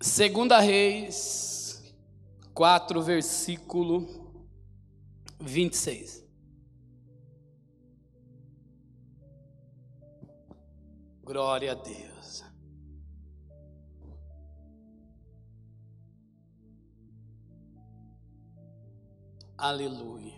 Segunda 0.00 0.60
Reis 0.60 1.94
4, 2.52 3.02
versículo 3.02 4.06
26. 5.40 6.24
Glória 11.22 11.72
a 11.72 11.74
Deus. 11.74 12.44
Aleluia. 19.56 20.34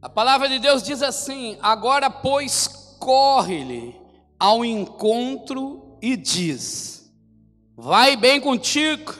A 0.00 0.08
palavra 0.08 0.48
de 0.48 0.58
Deus 0.58 0.82
diz 0.82 1.02
assim: 1.02 1.58
Agora, 1.60 2.10
pois, 2.10 2.66
corre-lhe 2.98 3.94
ao 4.38 4.64
encontro 4.64 5.98
e 6.00 6.16
diz: 6.16 7.01
Vai 7.76 8.16
bem 8.16 8.40
contigo, 8.40 9.14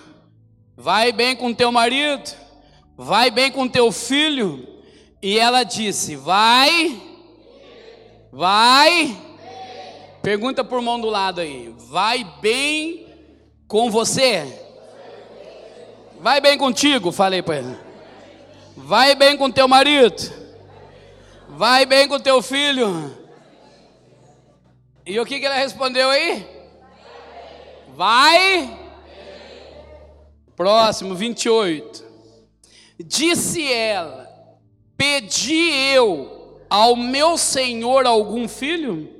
vai 0.77 1.11
bem 1.11 1.35
com 1.35 1.55
teu 1.55 1.73
marido, 1.73 2.31
vai 2.97 3.31
bem 3.31 3.51
com 3.51 3.67
teu 3.67 3.91
filho. 3.91 4.69
E 5.23 5.39
ela 5.39 5.63
disse: 5.63 6.17
Vai, 6.17 7.01
vai. 8.31 9.17
Pergunta 10.23 10.63
por 10.63 10.83
mão 10.83 11.01
do 11.01 11.09
lado 11.09 11.41
aí: 11.41 11.75
Vai 11.89 12.25
bem 12.41 13.07
com 13.67 13.91
você? 13.91 14.61
Vai 16.21 16.41
bem 16.41 16.59
contigo? 16.59 17.11
Falei 17.11 17.43
para 17.43 17.59
ele. 17.59 17.77
Vai 18.77 19.15
bem 19.15 19.37
com 19.37 19.51
teu 19.51 19.67
marido? 19.67 20.31
Vai 21.49 21.87
bem 21.87 22.07
com 22.07 22.19
teu 22.19 22.43
filho? 22.43 23.17
E 25.05 25.19
o 25.19 25.27
que, 25.27 25.41
que 25.41 25.47
ela 25.47 25.57
respondeu 25.57 26.09
aí? 26.11 26.62
Vai. 27.95 28.79
Próximo, 30.57 31.15
28. 31.15 32.05
Disse 33.05 33.71
ela: 33.71 34.29
Pedi 34.97 35.71
eu 35.95 36.61
ao 36.71 36.97
meu 36.97 37.37
senhor 37.37 38.07
algum 38.07 38.49
filho? 38.49 39.11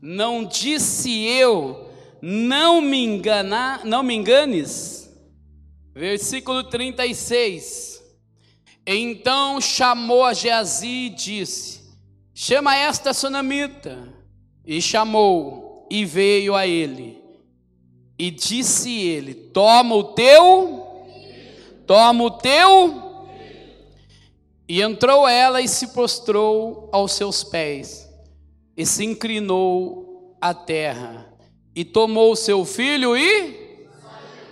Não 0.00 0.44
disse 0.44 1.24
eu, 1.24 1.88
não 2.20 2.80
me 2.80 3.02
enganar, 3.02 3.84
não 3.84 4.02
me 4.02 4.14
enganes. 4.14 5.10
Versículo 5.94 6.64
36. 6.64 8.02
Então 8.86 9.60
chamou 9.60 10.24
a 10.24 10.34
Geazi 10.34 11.06
e 11.06 11.10
disse: 11.10 11.82
Chama 12.34 12.76
esta 12.76 13.14
sunamita. 13.14 14.12
E 14.66 14.80
chamou, 14.80 15.86
e 15.90 16.04
veio 16.04 16.54
a 16.54 16.66
ele. 16.66 17.23
E 18.18 18.30
disse 18.30 18.90
ele: 19.00 19.34
Toma 19.34 19.94
o 19.94 20.04
teu, 20.04 21.04
toma 21.86 22.24
o 22.24 22.30
teu. 22.30 23.02
E 24.68 24.80
entrou 24.80 25.28
ela 25.28 25.60
e 25.60 25.68
se 25.68 25.88
prostrou 25.88 26.88
aos 26.90 27.12
seus 27.12 27.44
pés, 27.44 28.08
e 28.76 28.86
se 28.86 29.04
inclinou 29.04 30.36
à 30.40 30.54
terra, 30.54 31.26
e 31.74 31.84
tomou 31.84 32.32
o 32.32 32.36
seu 32.36 32.64
filho 32.64 33.16
e. 33.16 33.64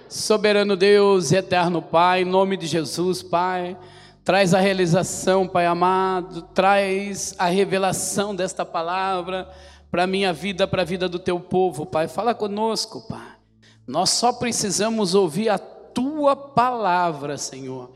Soberano 0.09 0.77
Deus 0.77 1.33
eterno 1.33 1.81
Pai, 1.81 2.21
em 2.21 2.27
nome 2.27 2.59
de 2.59 2.67
Jesus, 2.67 3.23
Pai, 3.23 3.75
traz 4.23 4.53
a 4.53 4.61
realização, 4.61 5.49
Pai 5.49 5.65
amado, 5.65 6.43
traz 6.55 7.35
a 7.39 7.47
revelação 7.47 8.37
desta 8.37 8.67
palavra 8.67 9.51
para 9.91 10.03
a 10.03 10.07
minha 10.07 10.31
vida, 10.31 10.67
para 10.67 10.83
a 10.83 10.85
vida 10.85 11.09
do 11.09 11.19
teu 11.19 11.41
povo, 11.41 11.87
Pai. 11.87 12.09
Fala 12.09 12.35
conosco, 12.35 13.09
Pai. 13.09 13.42
Nós 13.87 14.11
só 14.11 14.33
precisamos 14.33 15.15
ouvir 15.15 15.49
a 15.49 15.59
tua 15.59 16.37
palavra, 16.37 17.37
Senhor, 17.37 17.91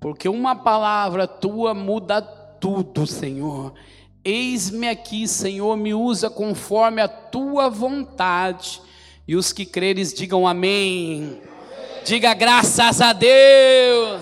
porque 0.00 0.28
uma 0.28 0.54
palavra 0.54 1.26
tua 1.26 1.74
muda 1.74 2.22
tudo, 2.22 3.06
Senhor. 3.06 3.74
Eis-me 4.24 4.88
aqui, 4.88 5.28
Senhor, 5.28 5.76
me 5.76 5.94
usa 5.94 6.28
conforme 6.28 7.00
a 7.00 7.08
tua 7.08 7.68
vontade. 7.68 8.80
E 9.26 9.36
os 9.36 9.52
que 9.52 9.64
creres 9.64 10.12
digam 10.12 10.46
amém. 10.46 11.40
Diga 12.04 12.34
graças 12.34 13.00
a 13.00 13.12
Deus. 13.12 14.20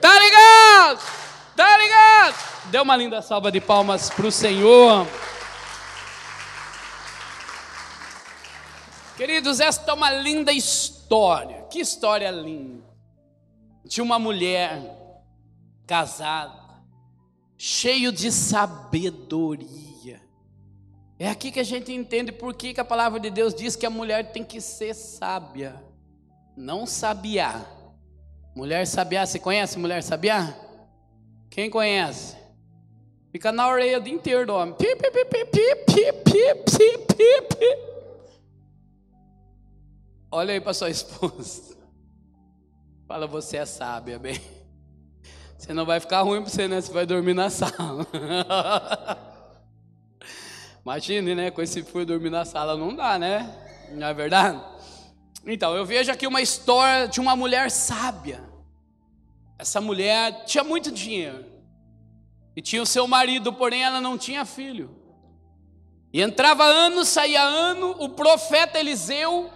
Tá 0.00 0.18
ligado? 0.18 1.00
Tá 1.56 1.78
ligado? 1.78 2.34
Dê 2.70 2.78
uma 2.78 2.96
linda 2.96 3.22
salva 3.22 3.50
de 3.50 3.60
palmas 3.60 4.10
para 4.10 4.26
o 4.26 4.32
Senhor. 4.32 5.06
Queridos, 9.16 9.60
esta 9.60 9.90
é 9.90 9.94
uma 9.94 10.10
linda 10.10 10.52
história. 10.52 11.62
Que 11.70 11.80
história 11.80 12.30
linda! 12.30 12.84
De 13.82 14.02
uma 14.02 14.18
mulher 14.18 14.82
casada, 15.86 16.82
cheio 17.56 18.12
de 18.12 18.30
sabedoria. 18.30 20.20
É 21.18 21.30
aqui 21.30 21.50
que 21.50 21.60
a 21.60 21.64
gente 21.64 21.90
entende 21.92 22.30
por 22.30 22.52
que, 22.52 22.78
a 22.78 22.84
palavra 22.84 23.18
de 23.18 23.30
Deus 23.30 23.54
diz 23.54 23.74
que 23.74 23.86
a 23.86 23.90
mulher 23.90 24.32
tem 24.32 24.44
que 24.44 24.60
ser 24.60 24.92
sábia, 24.92 25.82
não 26.54 26.84
sabiá. 26.84 27.64
Mulher 28.54 28.86
sabiá, 28.86 29.24
você 29.24 29.38
conhece 29.38 29.78
mulher 29.78 30.02
sabiá? 30.02 30.54
Quem 31.48 31.70
conhece? 31.70 32.36
Fica 33.32 33.50
na 33.50 33.66
orelha 33.68 33.98
o 33.98 34.02
dia 34.02 34.12
inteiro 34.12 34.46
do 34.46 34.54
homem. 34.54 34.74
Pip, 34.74 34.96
pip, 34.96 35.24
pip, 35.24 35.50
pip, 35.50 35.84
pip, 35.86 36.30
pip, 36.30 36.70
pip, 36.76 37.14
pip. 37.14 37.55
Olha 40.36 40.52
aí 40.52 40.60
para 40.60 40.74
sua 40.74 40.90
esposa. 40.92 41.74
Fala, 43.08 43.26
você 43.26 43.56
é 43.56 43.64
sábia, 43.64 44.18
bem. 44.18 44.38
Você 45.56 45.72
não 45.72 45.86
vai 45.86 45.98
ficar 45.98 46.20
ruim 46.20 46.42
para 46.42 46.50
você, 46.50 46.68
né? 46.68 46.78
Você 46.78 46.92
vai 46.92 47.06
dormir 47.06 47.32
na 47.32 47.48
sala. 47.48 48.06
Imagine, 50.84 51.34
né? 51.34 51.50
Com 51.50 51.62
esse 51.62 51.82
fui 51.82 52.04
dormir 52.04 52.28
na 52.28 52.44
sala 52.44 52.76
não 52.76 52.94
dá, 52.94 53.18
né? 53.18 53.50
Não 53.92 54.06
é 54.06 54.12
verdade? 54.12 54.62
Então, 55.46 55.74
eu 55.74 55.86
vejo 55.86 56.12
aqui 56.12 56.26
uma 56.26 56.42
história 56.42 57.08
de 57.08 57.18
uma 57.18 57.34
mulher 57.34 57.70
sábia. 57.70 58.44
Essa 59.58 59.80
mulher 59.80 60.44
tinha 60.44 60.62
muito 60.62 60.92
dinheiro. 60.92 61.46
E 62.54 62.60
tinha 62.60 62.82
o 62.82 62.86
seu 62.86 63.08
marido, 63.08 63.54
porém 63.54 63.82
ela 63.82 64.02
não 64.02 64.18
tinha 64.18 64.44
filho. 64.44 64.94
E 66.12 66.20
entrava 66.20 66.62
ano, 66.62 67.06
saía 67.06 67.42
ano, 67.42 67.96
o 67.98 68.10
profeta 68.10 68.78
Eliseu 68.78 69.55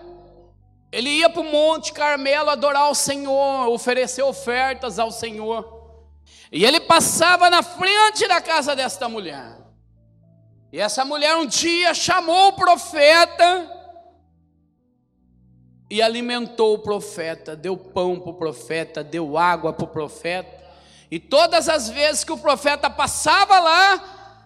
ele 0.92 1.08
ia 1.10 1.30
para 1.30 1.40
o 1.40 1.50
Monte 1.50 1.92
Carmelo 1.92 2.50
adorar 2.50 2.90
o 2.90 2.94
Senhor, 2.94 3.68
oferecer 3.68 4.22
ofertas 4.22 4.98
ao 4.98 5.10
Senhor. 5.10 5.78
E 6.50 6.64
ele 6.64 6.80
passava 6.80 7.48
na 7.48 7.62
frente 7.62 8.26
da 8.26 8.40
casa 8.40 8.74
desta 8.74 9.08
mulher. 9.08 9.56
E 10.72 10.80
essa 10.80 11.04
mulher 11.04 11.36
um 11.36 11.46
dia 11.46 11.94
chamou 11.94 12.48
o 12.48 12.52
profeta 12.52 13.76
e 15.88 16.00
alimentou 16.00 16.74
o 16.74 16.78
profeta, 16.78 17.56
deu 17.56 17.76
pão 17.76 18.18
para 18.20 18.30
o 18.30 18.34
profeta, 18.34 19.02
deu 19.02 19.36
água 19.36 19.72
para 19.72 19.84
o 19.84 19.88
profeta. 19.88 20.60
E 21.10 21.18
todas 21.18 21.68
as 21.68 21.88
vezes 21.88 22.22
que 22.22 22.32
o 22.32 22.38
profeta 22.38 22.88
passava 22.88 23.58
lá, 23.58 24.38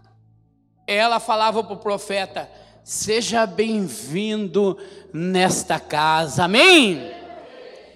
ela 0.87 1.21
falava 1.21 1.62
para 1.62 1.75
o 1.75 1.78
profeta: 1.78 2.50
Seja 2.84 3.47
bem-vindo 3.47 4.77
nesta 5.11 5.81
casa, 5.81 6.45
amém? 6.45 7.00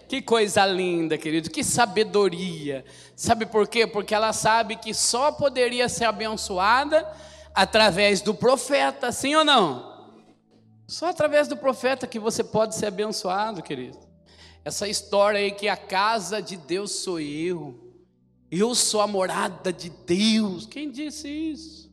Que 0.08 0.22
coisa 0.22 0.64
linda, 0.64 1.18
querido, 1.18 1.50
que 1.50 1.62
sabedoria. 1.62 2.82
Sabe 3.14 3.44
por 3.44 3.68
quê? 3.68 3.86
Porque 3.86 4.14
ela 4.14 4.32
sabe 4.32 4.76
que 4.76 4.94
só 4.94 5.30
poderia 5.30 5.90
ser 5.90 6.06
abençoada 6.06 7.06
através 7.54 8.22
do 8.22 8.32
profeta, 8.32 9.12
sim 9.12 9.34
ou 9.34 9.44
não? 9.44 10.08
Só 10.86 11.10
através 11.10 11.46
do 11.46 11.56
profeta 11.58 12.06
que 12.06 12.18
você 12.18 12.42
pode 12.42 12.74
ser 12.74 12.86
abençoado, 12.86 13.62
querido. 13.62 13.98
Essa 14.64 14.88
história 14.88 15.38
aí 15.38 15.50
que 15.50 15.68
a 15.68 15.76
casa 15.76 16.40
de 16.40 16.56
Deus 16.56 16.92
sou 16.92 17.20
eu, 17.20 17.78
eu 18.50 18.74
sou 18.74 19.02
a 19.02 19.06
morada 19.06 19.70
de 19.70 19.90
Deus. 19.90 20.64
Quem 20.64 20.90
disse 20.90 21.28
isso? 21.28 21.87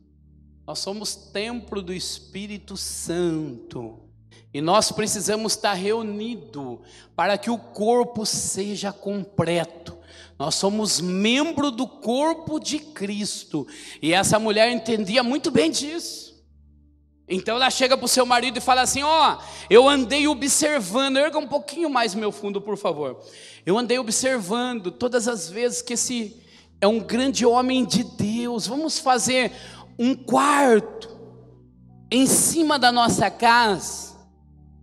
Nós 0.66 0.80
somos 0.80 1.14
templo 1.14 1.80
do 1.80 1.92
Espírito 1.92 2.76
Santo. 2.76 4.00
E 4.52 4.60
nós 4.60 4.90
precisamos 4.90 5.52
estar 5.52 5.74
reunidos 5.74 6.78
para 7.14 7.38
que 7.38 7.50
o 7.50 7.58
corpo 7.58 8.26
seja 8.26 8.92
completo. 8.92 9.96
Nós 10.38 10.54
somos 10.56 11.00
membro 11.00 11.70
do 11.70 11.86
corpo 11.86 12.58
de 12.58 12.78
Cristo. 12.78 13.66
E 14.02 14.12
essa 14.12 14.38
mulher 14.38 14.70
entendia 14.70 15.22
muito 15.22 15.50
bem 15.50 15.70
disso. 15.70 16.34
Então 17.28 17.56
ela 17.56 17.70
chega 17.70 17.96
para 17.96 18.04
o 18.04 18.08
seu 18.08 18.26
marido 18.26 18.58
e 18.58 18.60
fala 18.60 18.82
assim: 18.82 19.02
Ó, 19.02 19.34
oh, 19.34 19.42
eu 19.68 19.88
andei 19.88 20.26
observando, 20.26 21.16
erga 21.16 21.38
um 21.38 21.46
pouquinho 21.46 21.90
mais 21.90 22.14
meu 22.14 22.32
fundo, 22.32 22.60
por 22.60 22.76
favor. 22.76 23.20
Eu 23.64 23.78
andei 23.78 23.98
observando 23.98 24.90
todas 24.90 25.28
as 25.28 25.48
vezes 25.50 25.82
que 25.82 25.94
esse 25.94 26.40
é 26.80 26.86
um 26.86 27.00
grande 27.00 27.44
homem 27.44 27.84
de 27.84 28.04
Deus. 28.04 28.66
Vamos 28.66 28.98
fazer 28.98 29.52
um 29.98 30.14
quarto 30.14 31.16
em 32.10 32.26
cima 32.26 32.78
da 32.78 32.92
nossa 32.92 33.30
casa. 33.30 34.16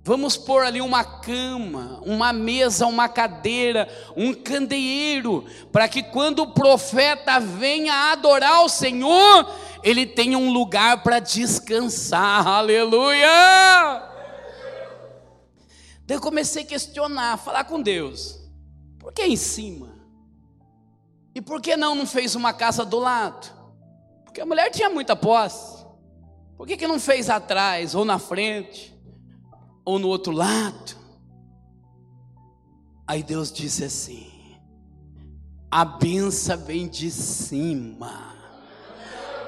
Vamos 0.06 0.36
pôr 0.36 0.66
ali 0.66 0.82
uma 0.82 1.04
cama, 1.04 2.02
uma 2.06 2.34
mesa, 2.34 2.86
uma 2.86 3.08
cadeira, 3.08 3.88
um 4.18 4.34
candeeiro, 4.34 5.46
para 5.72 5.88
que 5.88 6.04
quando 6.04 6.40
o 6.40 6.52
profeta 6.52 7.40
venha 7.40 8.12
adorar 8.12 8.66
o 8.66 8.70
Senhor, 8.70 9.50
ele 9.82 10.06
tenha 10.06 10.38
um 10.38 10.52
lugar 10.52 11.04
para 11.04 11.20
descansar. 11.20 12.46
Aleluia! 12.46 14.10
Daí 16.06 16.18
eu 16.18 16.22
comecei 16.22 16.64
a 16.64 16.66
questionar, 16.66 17.38
falar 17.38 17.64
com 17.64 17.82
Deus. 17.82 18.42
Por 19.00 19.14
que 19.14 19.24
em 19.24 19.38
cima? 19.38 19.94
E 21.34 21.42
por 21.42 21.62
que 21.62 21.78
não 21.78 21.96
não 21.96 22.06
fez 22.06 22.36
uma 22.36 22.52
casa 22.52 22.84
do 22.84 23.00
lado? 23.00 23.53
Porque 24.34 24.42
a 24.42 24.46
mulher 24.46 24.72
tinha 24.72 24.90
muita 24.90 25.16
posse. 25.16 25.86
Por 26.58 26.66
que, 26.68 26.76
que 26.76 26.88
não 26.88 27.00
fez 27.00 27.30
atrás 27.30 27.94
ou 27.94 28.04
na 28.04 28.18
frente? 28.18 28.94
ou 29.86 30.00
no 30.00 30.08
outro 30.08 30.32
lado. 30.32 30.96
Aí 33.08 33.22
Deus 33.22 33.52
disse 33.52 33.84
assim: 33.84 34.58
a 35.70 35.84
benção 35.84 36.58
vem 36.58 36.88
de 36.88 37.12
cima. 37.12 38.32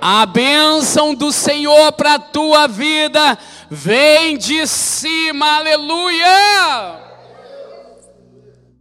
A 0.02 0.26
bênção 0.26 1.16
do 1.16 1.32
Senhor 1.32 1.92
para 1.94 2.16
a 2.16 2.20
tua 2.20 2.68
vida 2.68 3.38
vem 3.72 4.38
de 4.38 4.68
cima, 4.68 5.56
aleluia! 5.56 7.06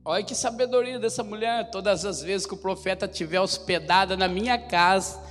Olha 0.05 0.23
que 0.23 0.35
sabedoria 0.35 0.99
dessa 0.99 1.25
mulher. 1.25 1.71
Todas 1.71 2.05
as 2.05 2.21
vezes 2.21 2.47
que 2.47 2.53
o 2.53 2.59
profeta 2.59 3.07
estiver 3.07 3.41
hospedado 3.41 4.19
na 4.19 4.29
minha 4.29 4.59
casa, 4.59 5.24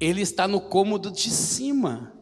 ele 0.00 0.22
está 0.22 0.48
no 0.48 0.60
cômodo 0.60 1.10
de 1.10 1.30
cima. 1.30 2.12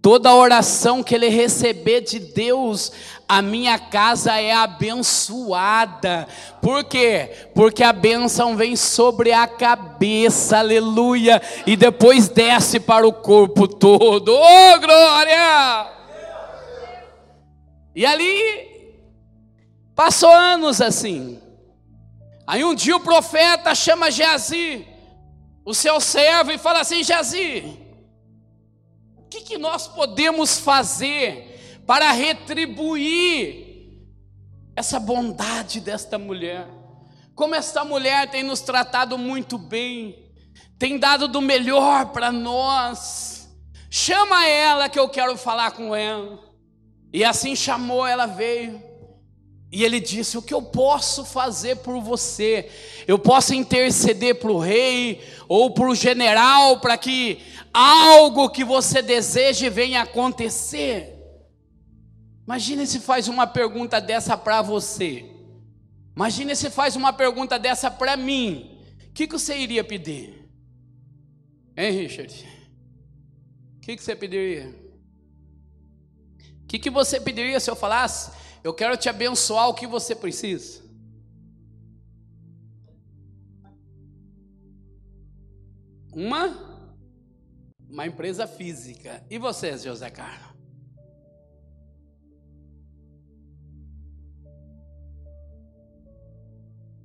Toda 0.00 0.34
oração 0.34 1.02
que 1.02 1.14
ele 1.14 1.28
receber 1.28 2.02
de 2.02 2.18
Deus, 2.18 2.92
a 3.26 3.40
minha 3.40 3.78
casa 3.78 4.38
é 4.38 4.52
abençoada. 4.52 6.28
Por 6.60 6.84
quê? 6.84 7.30
Porque 7.54 7.82
a 7.82 7.90
bênção 7.90 8.54
vem 8.54 8.76
sobre 8.76 9.32
a 9.32 9.46
cabeça, 9.46 10.58
aleluia, 10.58 11.40
e 11.66 11.74
depois 11.74 12.28
desce 12.28 12.78
para 12.78 13.08
o 13.08 13.14
corpo 13.14 13.66
todo. 13.66 14.28
Oh, 14.28 14.78
glória! 14.78 15.90
E 17.96 18.04
ali 18.04 18.94
passou 19.94 20.30
anos 20.30 20.82
assim. 20.82 21.40
Aí 22.46 22.62
um 22.62 22.74
dia 22.74 22.94
o 22.94 23.00
profeta 23.00 23.74
chama 23.74 24.10
Geazi, 24.10 24.86
o 25.64 25.74
seu 25.74 26.00
servo, 26.00 26.50
e 26.50 26.58
fala 26.58 26.80
assim: 26.80 27.02
Geazi, 27.02 27.84
que, 29.34 29.40
que 29.40 29.58
nós 29.58 29.88
podemos 29.88 30.60
fazer 30.60 31.82
para 31.84 32.12
retribuir 32.12 34.06
essa 34.76 35.00
bondade 35.00 35.80
desta 35.80 36.18
mulher? 36.18 36.68
Como 37.34 37.54
esta 37.54 37.84
mulher 37.84 38.30
tem 38.30 38.44
nos 38.44 38.60
tratado 38.60 39.18
muito 39.18 39.58
bem, 39.58 40.32
tem 40.78 40.98
dado 40.98 41.26
do 41.26 41.40
melhor 41.40 42.12
para 42.12 42.30
nós. 42.30 43.48
Chama 43.90 44.46
ela 44.46 44.88
que 44.88 44.98
eu 44.98 45.08
quero 45.08 45.36
falar 45.36 45.72
com 45.72 45.94
ela. 45.94 46.38
E 47.12 47.24
assim 47.24 47.56
chamou, 47.56 48.06
ela 48.06 48.26
veio. 48.26 48.80
E 49.74 49.82
ele 49.82 49.98
disse: 49.98 50.38
O 50.38 50.42
que 50.42 50.54
eu 50.54 50.62
posso 50.62 51.24
fazer 51.24 51.78
por 51.78 52.00
você? 52.00 52.70
Eu 53.08 53.18
posso 53.18 53.52
interceder 53.52 54.36
para 54.36 54.52
o 54.52 54.60
rei 54.60 55.20
ou 55.48 55.74
para 55.74 55.88
o 55.88 55.96
general 55.96 56.78
para 56.78 56.96
que 56.96 57.42
algo 57.72 58.48
que 58.50 58.62
você 58.62 59.02
deseje 59.02 59.68
venha 59.68 60.02
acontecer. 60.02 61.12
Imagine 62.46 62.86
se 62.86 63.00
faz 63.00 63.26
uma 63.26 63.48
pergunta 63.48 64.00
dessa 64.00 64.36
para 64.36 64.62
você. 64.62 65.24
Imagine 66.14 66.54
se 66.54 66.70
faz 66.70 66.94
uma 66.94 67.12
pergunta 67.12 67.58
dessa 67.58 67.90
para 67.90 68.16
mim. 68.16 68.80
O 69.08 69.12
que, 69.12 69.26
que 69.26 69.32
você 69.32 69.58
iria 69.58 69.82
pedir? 69.82 70.48
Hein, 71.76 71.90
Richard? 71.90 72.32
O 73.78 73.80
que, 73.80 73.96
que 73.96 74.04
você 74.04 74.14
pediria? 74.14 74.72
O 76.62 76.66
que, 76.68 76.78
que 76.78 76.90
você 76.90 77.20
pediria 77.20 77.58
se 77.58 77.68
eu 77.68 77.74
falasse? 77.74 78.43
Eu 78.64 78.74
quero 78.74 78.96
te 78.96 79.08
abençoar 79.08 79.68
o 79.68 79.74
que 79.74 79.86
você 79.86 80.16
precisa. 80.16 80.82
Uma 86.12 86.74
uma 87.94 88.06
empresa 88.06 88.44
física. 88.44 89.24
E 89.30 89.38
você, 89.38 89.78
José 89.78 90.10
Carlos? 90.10 90.52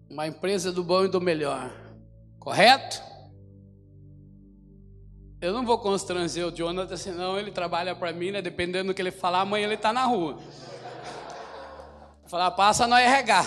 Uma 0.09 0.25
empresa 0.25 0.71
do 0.71 0.83
bom 0.83 1.05
e 1.05 1.07
do 1.07 1.21
melhor. 1.21 1.71
Correto? 2.39 3.03
Eu 5.39 5.53
não 5.53 5.63
vou 5.63 5.77
constranger 5.77 6.47
o 6.47 6.51
Jonathan, 6.51 6.97
senão 6.97 7.37
ele 7.37 7.51
trabalha 7.51 7.95
para 7.95 8.11
mim, 8.11 8.31
né? 8.31 8.41
Dependendo 8.41 8.87
do 8.87 8.95
que 8.95 9.01
ele 9.01 9.11
falar, 9.11 9.41
amanhã 9.41 9.65
ele 9.65 9.75
está 9.75 9.93
na 9.93 10.05
rua. 10.05 10.39
Falar, 12.29 12.51
passa 12.51 12.85
nós 12.85 13.09
regar. 13.09 13.43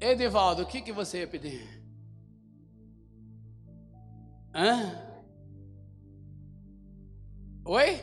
Edivaldo, 0.00 0.62
o 0.62 0.66
que, 0.66 0.80
que 0.80 0.92
você 0.92 1.18
ia 1.18 1.26
pedir? 1.26 1.82
Hã? 4.54 4.96
Oi? 7.64 8.00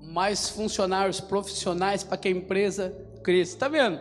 Mais 0.00 0.48
funcionários 0.48 1.20
profissionais 1.20 2.04
para 2.04 2.16
que 2.16 2.28
a 2.28 2.30
empresa 2.30 2.90
cresça. 3.24 3.54
Está 3.54 3.66
vendo? 3.66 4.00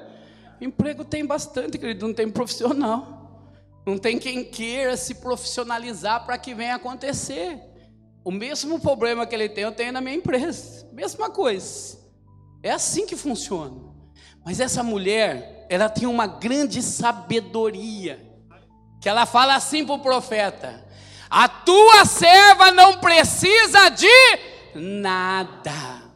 Emprego 0.59 1.03
tem 1.03 1.25
bastante, 1.25 1.79
querido, 1.79 2.05
não 2.05 2.13
tem 2.13 2.29
profissional. 2.29 3.49
Não 3.83 3.97
tem 3.97 4.19
quem 4.19 4.43
queira 4.43 4.95
se 4.95 5.15
profissionalizar 5.15 6.23
para 6.23 6.37
que 6.37 6.53
venha 6.53 6.75
acontecer. 6.75 7.59
O 8.23 8.29
mesmo 8.29 8.79
problema 8.79 9.25
que 9.25 9.33
ele 9.33 9.49
tem, 9.49 9.63
eu 9.63 9.71
tenho 9.71 9.91
na 9.91 10.01
minha 10.01 10.17
empresa. 10.17 10.87
Mesma 10.93 11.27
coisa. 11.31 12.00
É 12.63 12.71
assim 12.71 13.05
que 13.05 13.15
funciona. 13.15 13.91
Mas 14.43 14.59
essa 14.59 14.83
mulher, 14.83 15.65
ela 15.69 15.89
tem 15.89 16.07
uma 16.07 16.27
grande 16.27 16.81
sabedoria. 16.81 18.29
Que 18.99 19.09
ela 19.09 19.25
fala 19.25 19.55
assim 19.55 19.85
para 19.85 19.95
o 19.95 19.99
profeta: 19.99 20.85
a 21.29 21.47
tua 21.47 22.05
serva 22.05 22.71
não 22.71 22.99
precisa 22.99 23.89
de 23.89 24.07
nada. 24.75 26.11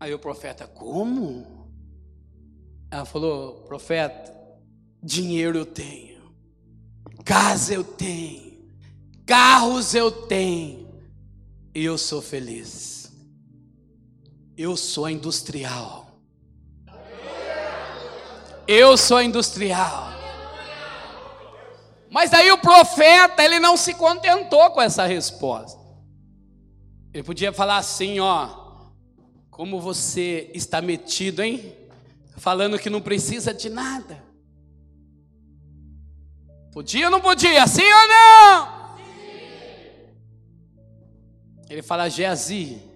Aí 0.00 0.14
o 0.14 0.18
profeta, 0.18 0.66
como? 0.66 1.68
Ela 2.90 3.04
falou, 3.04 3.64
profeta, 3.66 4.34
dinheiro 5.02 5.58
eu 5.58 5.66
tenho, 5.66 6.34
casa 7.24 7.74
eu 7.74 7.84
tenho, 7.84 8.66
carros 9.26 9.94
eu 9.94 10.10
tenho, 10.10 10.88
e 11.74 11.84
eu 11.84 11.96
sou 11.98 12.20
feliz. 12.20 12.99
Eu 14.62 14.76
sou 14.76 15.08
industrial. 15.08 16.20
Eu 18.68 18.94
sou 18.94 19.22
industrial. 19.22 20.12
Mas 22.10 22.34
aí 22.34 22.52
o 22.52 22.58
profeta, 22.58 23.42
ele 23.42 23.58
não 23.58 23.74
se 23.74 23.94
contentou 23.94 24.70
com 24.72 24.82
essa 24.82 25.06
resposta. 25.06 25.80
Ele 27.14 27.22
podia 27.22 27.54
falar 27.54 27.78
assim, 27.78 28.20
ó, 28.20 28.90
como 29.48 29.80
você 29.80 30.50
está 30.52 30.82
metido, 30.82 31.42
hein? 31.42 31.74
Falando 32.36 32.78
que 32.78 32.90
não 32.90 33.00
precisa 33.00 33.54
de 33.54 33.70
nada. 33.70 34.22
Podia 36.70 37.06
ou 37.06 37.10
não 37.10 37.22
podia? 37.22 37.66
Sim 37.66 37.90
ou 37.90 38.08
não? 38.08 38.96
Sim. 38.98 39.02
Ele 41.70 41.80
fala, 41.80 42.10
Geazi, 42.10 42.89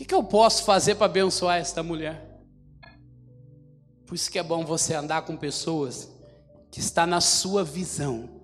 que, 0.00 0.06
que 0.06 0.14
eu 0.14 0.24
posso 0.24 0.64
fazer 0.64 0.94
para 0.94 1.04
abençoar 1.04 1.58
esta 1.58 1.82
mulher? 1.82 2.40
Por 4.06 4.14
isso 4.14 4.30
que 4.30 4.38
é 4.38 4.42
bom 4.42 4.64
você 4.64 4.94
andar 4.94 5.22
com 5.22 5.36
pessoas 5.36 6.10
que 6.70 6.80
está 6.80 7.06
na 7.06 7.20
sua 7.20 7.62
visão. 7.62 8.40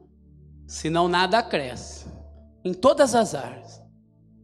Senão 0.67 1.09
nada 1.09 1.43
cresce. 1.43 2.05
Em 2.63 2.75
todas 2.75 3.15
as 3.15 3.35
áreas. 3.35 3.81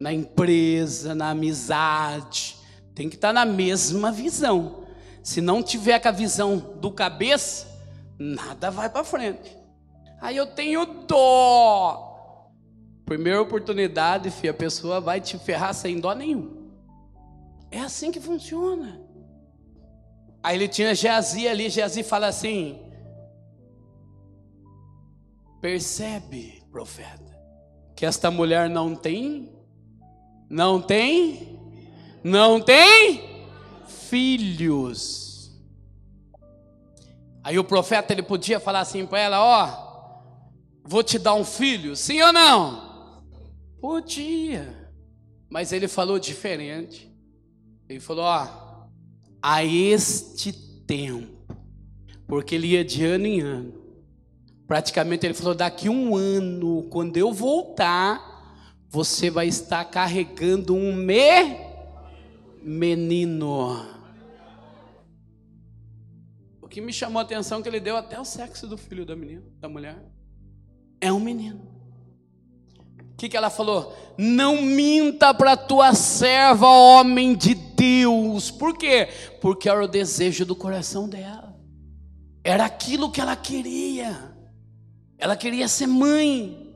Na 0.00 0.11
empresa, 0.11 1.14
na 1.14 1.31
amizade. 1.31 2.57
Tem 2.95 3.11
que 3.11 3.16
estar 3.16 3.31
na 3.31 3.45
mesma 3.45 4.11
visão. 4.11 4.87
Se 5.23 5.42
não 5.42 5.62
tiver 5.62 5.99
com 5.99 6.09
a 6.09 6.12
visão 6.12 6.57
do 6.81 6.90
cabeça, 6.90 7.66
nada 8.19 8.71
vai 8.71 8.88
para 8.88 9.04
frente. 9.04 9.54
Aí 10.19 10.38
eu 10.38 10.47
tenho 10.47 10.87
dó. 11.07 12.50
Primeira 13.04 13.42
oportunidade, 13.42 14.31
filho, 14.31 14.52
a 14.52 14.57
pessoa 14.57 14.99
vai 14.99 15.21
te 15.21 15.37
ferrar 15.37 15.75
sem 15.75 16.00
dó 16.00 16.14
nenhum. 16.14 16.62
É 17.73 17.81
assim 17.81 18.12
que 18.12 18.21
funciona. 18.21 19.00
Aí 20.41 20.57
ele 20.57 20.69
tinha 20.69 20.95
Geazi 20.95 21.49
ali, 21.49 21.69
Geazi 21.69 22.05
fala 22.05 22.29
assim: 22.29 22.81
Percebe, 25.61 26.62
profeta, 26.71 27.37
que 27.97 28.07
esta 28.07 28.31
mulher 28.31 28.71
não 28.71 28.95
tem 28.95 29.52
não 30.52 30.83
tem, 30.83 31.59
não 32.23 32.61
tem 32.61 33.47
filhos. 33.87 35.50
Aí 37.43 37.59
o 37.59 37.64
profeta 37.64 38.12
ele 38.12 38.23
podia 38.23 38.61
falar 38.61 38.81
assim 38.81 39.07
para 39.07 39.19
ela, 39.19 39.43
ó, 39.43 40.21
vou 40.85 41.02
te 41.02 41.19
dar 41.19 41.33
um 41.33 41.45
filho, 41.45 41.97
sim 41.97 42.21
ou 42.21 42.35
não? 42.35 43.23
Podia, 43.81 44.93
mas 45.50 45.73
ele 45.73 45.88
falou 45.88 46.19
diferente. 46.19 47.11
Ele 47.88 48.00
falou, 48.00 48.24
ó, 48.24 48.88
a 49.42 49.64
este 49.64 50.52
tempo, 50.86 51.56
porque 52.26 52.54
ele 52.54 52.68
ia 52.68 52.84
de 52.84 53.04
ano 53.04 53.26
em 53.26 53.40
ano. 53.40 53.82
Praticamente 54.66 55.26
ele 55.26 55.34
falou: 55.34 55.54
daqui 55.54 55.88
um 55.88 56.16
ano, 56.16 56.84
quando 56.84 57.16
eu 57.16 57.32
voltar, 57.32 58.32
você 58.88 59.28
vai 59.28 59.48
estar 59.48 59.84
carregando 59.84 60.74
um 60.74 60.94
me 60.94 61.72
menino. 62.62 63.86
O 66.60 66.68
que 66.68 66.80
me 66.80 66.92
chamou 66.92 67.20
a 67.20 67.22
atenção 67.22 67.58
é 67.58 67.62
que 67.62 67.68
ele 67.68 67.80
deu 67.80 67.96
até 67.96 68.18
o 68.18 68.24
sexo 68.24 68.66
do 68.66 68.78
filho 68.78 69.04
da 69.04 69.16
menina, 69.16 69.42
da 69.60 69.68
mulher. 69.68 70.02
É 71.00 71.12
um 71.12 71.20
menino. 71.20 71.72
Que, 73.23 73.29
que 73.29 73.37
ela 73.37 73.50
falou? 73.50 73.97
Não 74.19 74.61
minta 74.61 75.33
para 75.33 75.57
tua 75.57 75.95
serva, 75.95 76.67
homem 76.67 77.37
de 77.37 77.55
Deus. 77.55 78.50
Por 78.50 78.76
quê? 78.76 79.09
Porque 79.41 79.69
era 79.69 79.85
o 79.85 79.87
desejo 79.87 80.45
do 80.45 80.57
coração 80.57 81.09
dela. 81.09 81.57
Era 82.43 82.64
aquilo 82.64 83.12
que 83.12 83.21
ela 83.21 83.37
queria. 83.37 84.35
Ela 85.17 85.37
queria 85.37 85.69
ser 85.69 85.87
mãe. 85.87 86.75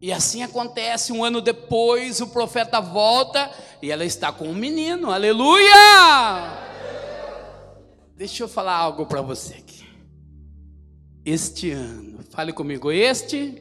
E 0.00 0.12
assim 0.12 0.44
acontece, 0.44 1.12
um 1.12 1.24
ano 1.24 1.40
depois, 1.40 2.20
o 2.20 2.28
profeta 2.28 2.80
volta 2.80 3.50
e 3.82 3.90
ela 3.90 4.04
está 4.04 4.30
com 4.30 4.46
um 4.46 4.54
menino, 4.54 5.10
aleluia! 5.10 5.74
Deixa 8.16 8.44
eu 8.44 8.48
falar 8.48 8.76
algo 8.76 9.06
para 9.06 9.22
você 9.22 9.54
aqui. 9.54 9.84
Este 11.24 11.72
ano, 11.72 12.20
fale 12.30 12.52
comigo, 12.52 12.92
este, 12.92 13.60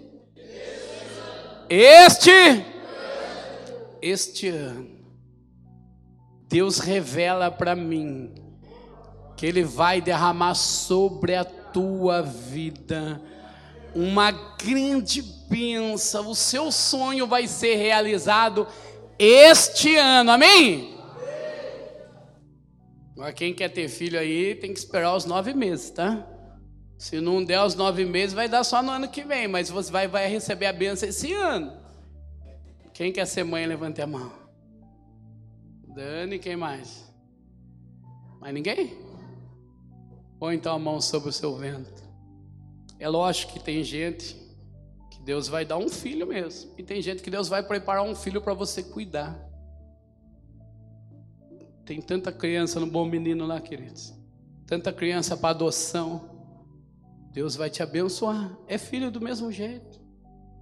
este, 1.73 2.65
este 4.01 4.49
ano, 4.49 4.89
Deus 6.49 6.79
revela 6.79 7.49
para 7.49 7.73
mim 7.77 8.35
que 9.37 9.45
Ele 9.45 9.63
vai 9.63 10.01
derramar 10.01 10.53
sobre 10.53 11.33
a 11.33 11.45
tua 11.45 12.21
vida 12.21 13.21
uma 13.95 14.31
grande 14.31 15.21
bênção. 15.49 16.29
O 16.29 16.35
seu 16.35 16.73
sonho 16.73 17.25
vai 17.25 17.47
ser 17.47 17.75
realizado 17.75 18.67
este 19.17 19.95
ano, 19.95 20.31
amém? 20.31 20.97
Agora, 23.13 23.31
quem 23.31 23.53
quer 23.53 23.69
ter 23.69 23.87
filho 23.87 24.19
aí 24.19 24.55
tem 24.55 24.73
que 24.73 24.79
esperar 24.79 25.15
os 25.15 25.23
nove 25.23 25.53
meses, 25.53 25.89
tá? 25.91 26.27
Se 27.01 27.19
não 27.19 27.43
der 27.43 27.59
os 27.63 27.73
nove 27.73 28.05
meses, 28.05 28.31
vai 28.31 28.47
dar 28.47 28.63
só 28.63 28.83
no 28.83 28.91
ano 28.91 29.07
que 29.07 29.23
vem, 29.23 29.47
mas 29.47 29.71
você 29.71 29.91
vai, 29.91 30.07
vai 30.07 30.27
receber 30.27 30.67
a 30.67 30.71
bênção 30.71 31.09
esse 31.09 31.33
ano. 31.33 31.73
Quem 32.93 33.11
quer 33.11 33.25
ser 33.25 33.43
mãe, 33.43 33.65
levante 33.65 33.99
a 34.03 34.05
mão. 34.05 34.31
Dani, 35.95 36.37
quem 36.37 36.55
mais? 36.55 37.11
Mais 38.39 38.53
ninguém? 38.53 38.95
Põe 40.37 40.53
então 40.53 40.75
a 40.75 40.77
mão 40.77 41.01
sobre 41.01 41.29
o 41.29 41.33
seu 41.33 41.57
ventre. 41.57 42.03
É 42.99 43.09
lógico 43.09 43.53
que 43.53 43.59
tem 43.59 43.83
gente 43.83 44.35
que 45.09 45.23
Deus 45.23 45.47
vai 45.47 45.65
dar 45.65 45.79
um 45.79 45.89
filho 45.89 46.27
mesmo. 46.27 46.71
E 46.77 46.83
tem 46.83 47.01
gente 47.01 47.23
que 47.23 47.31
Deus 47.31 47.49
vai 47.49 47.63
preparar 47.63 48.03
um 48.03 48.13
filho 48.13 48.39
para 48.39 48.53
você 48.53 48.83
cuidar. 48.83 49.43
Tem 51.83 51.99
tanta 51.99 52.31
criança 52.31 52.79
no 52.79 52.85
bom 52.85 53.05
menino 53.05 53.47
lá, 53.47 53.59
queridos. 53.59 54.13
Tanta 54.67 54.93
criança 54.93 55.35
para 55.35 55.49
adoção. 55.49 56.30
Deus 57.31 57.55
vai 57.55 57.69
te 57.69 57.81
abençoar. 57.81 58.51
É 58.67 58.77
filho 58.77 59.09
do 59.09 59.21
mesmo 59.21 59.51
jeito. 59.51 59.99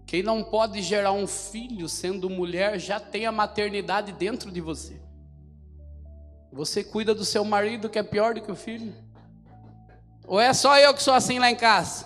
Quem 0.05 0.23
não 0.23 0.43
pode 0.43 0.81
gerar 0.81 1.11
um 1.11 1.27
filho 1.27 1.89
sendo 1.89 2.29
mulher 2.29 2.79
já 2.79 2.99
tem 2.99 3.25
a 3.25 3.31
maternidade 3.31 4.11
dentro 4.11 4.51
de 4.51 4.61
você. 4.61 5.01
Você 6.51 6.83
cuida 6.83 7.13
do 7.13 7.25
seu 7.25 7.43
marido 7.43 7.89
que 7.89 7.99
é 7.99 8.03
pior 8.03 8.33
do 8.33 8.41
que 8.41 8.51
o 8.51 8.55
filho. 8.55 8.93
Ou 10.25 10.39
é 10.39 10.53
só 10.53 10.77
eu 10.77 10.93
que 10.93 11.01
sou 11.01 11.13
assim 11.13 11.39
lá 11.39 11.49
em 11.49 11.55
casa? 11.55 12.05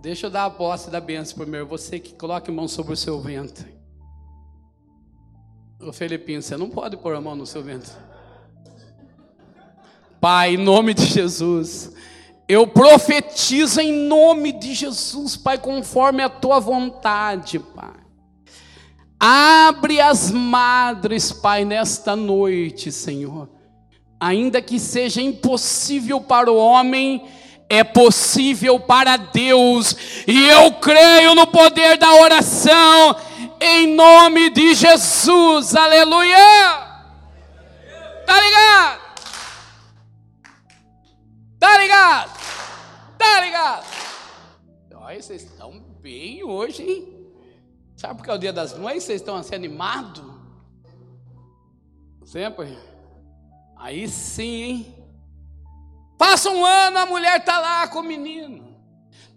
Deixa 0.00 0.26
eu 0.26 0.30
dar 0.30 0.44
a 0.44 0.50
posse 0.50 0.90
da 0.90 1.00
bênção 1.00 1.36
primeiro. 1.36 1.66
Você 1.66 1.98
que 1.98 2.14
coloque 2.14 2.50
a 2.50 2.54
mão 2.54 2.68
sobre 2.68 2.92
o 2.92 2.96
seu 2.96 3.20
ventre. 3.20 3.76
Ô 5.80 5.92
Felipinho, 5.92 6.42
você 6.42 6.56
não 6.56 6.70
pode 6.70 6.96
pôr 6.96 7.14
a 7.14 7.20
mão 7.20 7.34
no 7.34 7.46
seu 7.46 7.62
ventre. 7.62 7.92
Pai, 10.20 10.54
em 10.54 10.56
nome 10.56 10.94
de 10.94 11.06
Jesus, 11.06 11.92
eu 12.48 12.66
profetizo 12.66 13.80
em 13.80 13.92
nome 13.92 14.52
de 14.52 14.74
Jesus, 14.74 15.36
Pai, 15.36 15.58
conforme 15.58 16.22
a 16.22 16.28
tua 16.28 16.58
vontade, 16.58 17.58
Pai. 17.58 17.94
Abre 19.20 20.00
as 20.00 20.30
madres, 20.30 21.32
Pai, 21.32 21.64
nesta 21.64 22.14
noite, 22.14 22.92
Senhor 22.92 23.48
Ainda 24.20 24.60
que 24.60 24.80
seja 24.80 25.22
impossível 25.22 26.20
para 26.20 26.50
o 26.50 26.56
homem, 26.56 27.24
é 27.68 27.84
possível 27.84 28.80
para 28.80 29.16
Deus, 29.16 29.96
e 30.26 30.48
eu 30.48 30.72
creio 30.72 31.34
no 31.36 31.46
poder 31.46 31.96
da 31.98 32.12
oração, 32.14 33.14
em 33.60 33.94
nome 33.94 34.50
de 34.50 34.74
Jesus, 34.74 35.76
aleluia! 35.76 36.88
Tá 38.26 38.40
ligado? 38.40 39.07
Tá 41.58 41.78
ligado? 41.78 42.38
Tá 43.18 43.40
ligado? 43.40 43.86
Olha, 44.94 45.22
vocês 45.22 45.42
estão 45.42 45.80
bem 46.00 46.44
hoje, 46.44 46.82
hein? 46.82 47.18
Sabe 47.96 48.16
porque 48.16 48.30
é 48.30 48.34
o 48.34 48.38
dia 48.38 48.52
das 48.52 48.76
mães? 48.76 49.02
Vocês 49.02 49.20
estão 49.20 49.36
assim 49.36 49.54
animados? 49.54 50.22
Sempre. 52.24 52.78
Aí 53.76 54.06
sim, 54.06 54.62
hein? 54.62 54.94
Passa 56.18 56.50
um 56.50 56.64
ano, 56.64 56.98
a 56.98 57.06
mulher 57.06 57.38
está 57.38 57.58
lá 57.58 57.88
com 57.88 58.00
o 58.00 58.02
menino. 58.02 58.76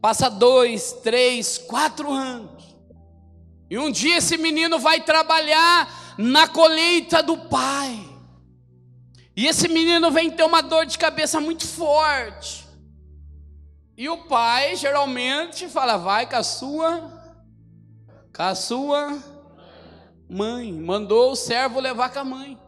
Passa 0.02 0.30
dois, 0.30 0.94
três, 0.94 1.58
quatro 1.58 2.12
anos. 2.12 2.76
E 3.70 3.78
um 3.78 3.90
dia 3.90 4.18
esse 4.18 4.38
menino 4.38 4.78
vai 4.78 5.00
trabalhar 5.02 6.16
na 6.18 6.48
colheita 6.48 7.24
do 7.24 7.38
pai. 7.38 8.11
E 9.36 9.48
esse 9.48 9.68
menino 9.68 10.12
vem 10.12 10.30
ter 10.30 10.44
uma 10.44 10.62
dor 10.62 10.86
de 10.86 10.98
cabeça 10.98 11.40
muito 11.40 11.66
forte. 11.68 12.68
E 13.98 14.10
o 14.10 14.18
pai 14.26 14.76
geralmente 14.76 15.68
fala: 15.68 15.98
vai 15.98 16.28
com 16.28 16.36
a 16.36 16.44
sua, 16.44 17.34
com 18.36 18.44
a 18.44 18.56
sua 18.56 19.24
mãe. 20.30 20.74
Mandou 20.74 21.32
o 21.32 21.36
servo 21.36 21.80
levar 21.80 22.12
com 22.12 22.20
a 22.20 22.24
mãe. 22.24 22.60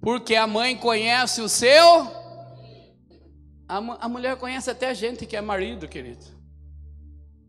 Porque 0.00 0.34
a 0.34 0.46
mãe 0.46 0.76
conhece 0.76 1.40
o 1.40 1.48
seu. 1.48 2.22
A, 3.68 3.76
a 4.00 4.08
mulher 4.08 4.36
conhece 4.36 4.70
até 4.70 4.88
a 4.90 4.94
gente 4.94 5.24
que 5.24 5.36
é 5.36 5.40
marido, 5.40 5.88
querido. 5.88 6.24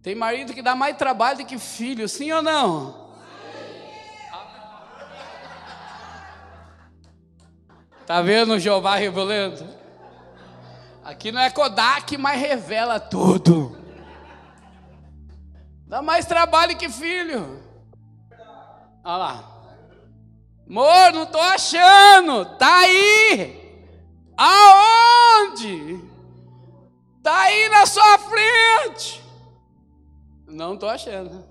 Tem 0.02 0.16
marido 0.16 0.54
que 0.54 0.62
dá 0.62 0.76
mais 0.76 0.98
trabalho 0.98 1.40
do 1.40 1.46
que 1.46 1.58
filho, 1.58 2.08
sim 2.08 2.32
ou 2.32 2.42
não? 2.42 3.03
Tá 8.06 8.22
vendo 8.22 8.54
o 8.54 8.60
Jeová 8.60 8.96
revelando? 8.96 9.66
Aqui 11.04 11.32
não 11.32 11.42
é 11.42 11.50
Kodak, 11.50 12.18
mas 12.18 12.40
revela 12.40 13.00
tudo. 13.00 13.78
Dá 15.88 16.02
mais 16.02 16.26
trabalho 16.26 16.78
que 16.78 16.90
filho. 16.90 17.62
Olha 19.04 19.18
lá. 19.18 19.54
Amor, 20.68 21.14
não 21.14 21.24
estou 21.24 21.42
achando. 21.42 22.46
Tá 22.58 22.80
aí. 22.80 23.62
Aonde? 24.36 26.00
Tá 27.22 27.38
aí 27.42 27.70
na 27.70 27.86
sua 27.86 28.18
frente. 28.18 29.24
Não 30.48 30.74
estou 30.74 30.90
achando. 30.90 31.46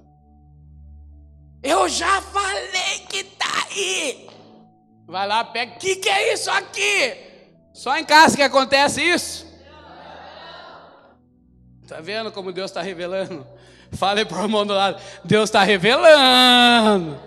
Eu 1.63 1.89
já 1.89 2.21
falei 2.21 3.07
que 3.09 3.25
tá 3.25 3.67
aí. 3.71 4.32
Vai 5.13 5.29
lá, 5.29 5.45
pega. 5.45 5.75
O 5.75 5.79
que, 5.79 5.97
que 5.97 6.09
é 6.09 6.33
isso 6.33 6.51
aqui? 6.51 7.19
Só 7.75 7.99
em 7.99 8.05
casa 8.05 8.35
que 8.35 8.43
acontece 8.43 9.03
isso? 9.03 9.47
Está 11.83 12.01
vendo 12.01 12.33
como 12.33 12.51
Deus 12.51 12.71
está 12.71 12.81
revelando? 12.81 13.47
Fale 13.93 14.25
para 14.25 14.39
o 14.39 14.43
irmão 14.45 14.65
do 14.65 14.73
lado. 14.73 14.99
Deus 15.23 15.51
está 15.51 15.63
revelando. 15.63 17.21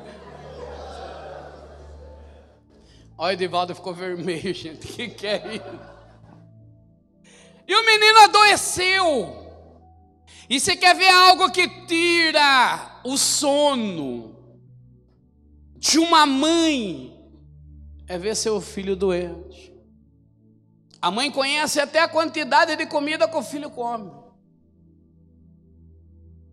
Olha, 3.15 3.30
o 3.30 3.32
Edivaldo 3.34 3.75
ficou 3.75 3.94
vermelho, 3.94 4.42
gente. 4.51 4.84
O 4.84 4.89
que, 4.92 5.08
que 5.10 5.27
é 5.27 5.56
isso? 5.56 5.80
E 7.68 7.75
o 7.75 7.86
menino 7.86 8.20
adoeceu. 8.22 9.46
E 10.50 10.60
você 10.60 10.75
quer 10.75 10.96
ver 10.96 11.10
algo 11.10 11.51
que 11.51 11.68
tira 11.86 13.00
o 13.04 13.15
sono 13.15 14.36
de 15.77 16.00
uma 16.00 16.25
mãe? 16.25 17.14
É 18.08 18.18
ver 18.18 18.36
seu 18.36 18.62
filho 18.62 18.96
doente. 18.96 19.74
A 21.02 21.12
mãe 21.12 21.32
conhece 21.32 21.80
até 21.80 22.00
a 22.00 22.08
quantidade 22.08 22.76
de 22.76 22.86
comida 22.86 23.28
que 23.28 23.38
o 23.38 23.44
filho 23.44 23.70
come. 23.70 24.12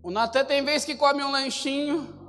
O 0.02 0.10
Natan 0.10 0.44
tem 0.44 0.64
vez 0.64 0.84
que 0.84 0.96
come 0.96 1.22
um 1.22 1.30
lanchinho. 1.30 2.22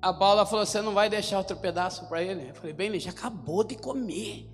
A 0.00 0.12
Paula 0.14 0.46
falou: 0.46 0.64
Você 0.64 0.80
não 0.80 0.94
vai 0.94 1.10
deixar 1.10 1.38
outro 1.38 1.56
pedaço 1.56 2.08
para 2.08 2.22
ele? 2.22 2.50
Eu 2.50 2.54
falei: 2.54 2.72
Bem, 2.72 2.88
ele 2.88 2.98
já 2.98 3.10
acabou 3.10 3.62
de 3.62 3.76
comer. 3.76 4.50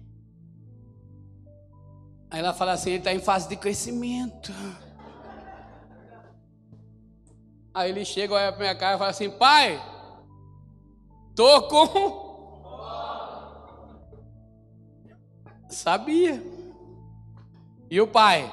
Aí 2.30 2.40
ela 2.40 2.52
fala 2.52 2.72
assim: 2.72 2.90
Ele 2.90 2.98
está 2.98 3.12
em 3.12 3.20
fase 3.20 3.48
de 3.48 3.56
crescimento. 3.56 4.52
Aí 7.72 7.90
ele 7.90 8.06
chega, 8.06 8.32
olha 8.32 8.50
para 8.52 8.60
minha 8.60 8.74
cara 8.74 8.96
e 8.96 8.98
fala 8.98 9.10
assim: 9.10 9.30
Pai, 9.30 9.78
tô 11.36 11.62
com. 11.68 12.26
Sabia. 15.68 16.42
E 17.90 18.00
o 18.00 18.08
pai? 18.08 18.52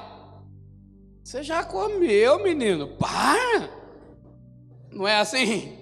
Você 1.24 1.42
já 1.42 1.64
comeu, 1.64 2.42
menino? 2.42 2.88
Para! 2.96 3.70
Não 4.92 5.08
é 5.08 5.18
assim? 5.18 5.78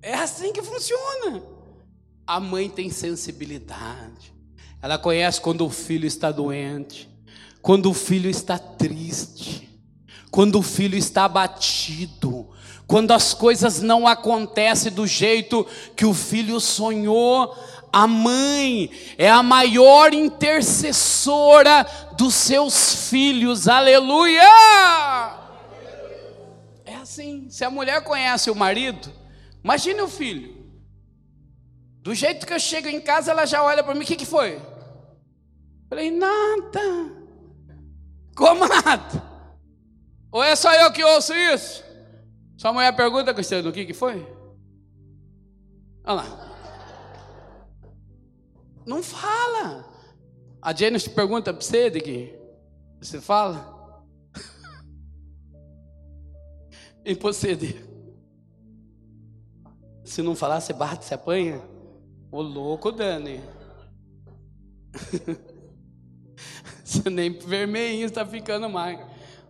É 0.00 0.14
assim 0.14 0.52
que 0.52 0.62
funciona. 0.62 1.42
A 2.24 2.38
mãe 2.38 2.70
tem 2.70 2.88
sensibilidade. 2.88 4.32
Ela 4.80 4.96
conhece 4.96 5.40
quando 5.40 5.66
o 5.66 5.70
filho 5.70 6.06
está 6.06 6.30
doente, 6.30 7.08
quando 7.60 7.90
o 7.90 7.94
filho 7.94 8.30
está 8.30 8.56
triste, 8.56 9.68
quando 10.30 10.60
o 10.60 10.62
filho 10.62 10.96
está 10.96 11.24
abatido, 11.24 12.37
quando 12.88 13.12
as 13.12 13.34
coisas 13.34 13.82
não 13.82 14.06
acontecem 14.06 14.90
do 14.90 15.06
jeito 15.06 15.64
que 15.94 16.06
o 16.06 16.14
filho 16.14 16.58
sonhou. 16.58 17.54
A 17.92 18.06
mãe 18.06 18.90
é 19.18 19.28
a 19.28 19.42
maior 19.42 20.14
intercessora 20.14 21.86
dos 22.16 22.34
seus 22.34 23.08
filhos, 23.10 23.68
aleluia! 23.68 24.42
É 26.84 26.94
assim, 26.96 27.46
se 27.50 27.62
a 27.62 27.70
mulher 27.70 28.02
conhece 28.02 28.50
o 28.50 28.54
marido, 28.54 29.12
imagine 29.62 30.00
o 30.00 30.08
filho. 30.08 30.56
Do 32.02 32.14
jeito 32.14 32.46
que 32.46 32.54
eu 32.54 32.60
chego 32.60 32.88
em 32.88 33.00
casa, 33.00 33.32
ela 33.32 33.44
já 33.44 33.62
olha 33.62 33.84
para 33.84 33.94
mim: 33.94 34.02
o 34.02 34.06
que, 34.06 34.16
que 34.16 34.26
foi? 34.26 34.60
Falei: 35.90 36.10
nada. 36.10 37.12
Como 38.34 38.66
nada? 38.66 39.22
Ou 40.32 40.42
é 40.42 40.56
só 40.56 40.72
eu 40.72 40.90
que 40.90 41.04
ouço 41.04 41.34
isso? 41.34 41.87
Sua 42.58 42.72
mulher 42.72 42.94
pergunta, 42.96 43.32
Cristiano, 43.32 43.70
o 43.70 43.72
que, 43.72 43.86
que 43.86 43.94
foi? 43.94 44.26
Olha 46.04 46.14
lá. 46.14 46.24
Não 48.84 49.00
fala. 49.00 49.88
A 50.60 50.74
Janice 50.74 51.08
pergunta 51.08 51.54
para 51.54 51.62
você 51.62 51.88
que 51.88 52.36
você 53.00 53.20
fala. 53.20 54.02
e 57.06 57.14
você, 57.14 57.56
se 60.02 60.20
não 60.20 60.34
falar, 60.34 60.60
você 60.60 60.72
bate, 60.72 61.04
você 61.04 61.14
apanha. 61.14 61.62
O 62.28 62.42
louco, 62.42 62.90
Dani. 62.90 63.40
você 66.82 67.08
nem 67.08 67.38
vermelhinho 67.38 68.06
está 68.06 68.26
ficando 68.26 68.68
mais. 68.68 68.98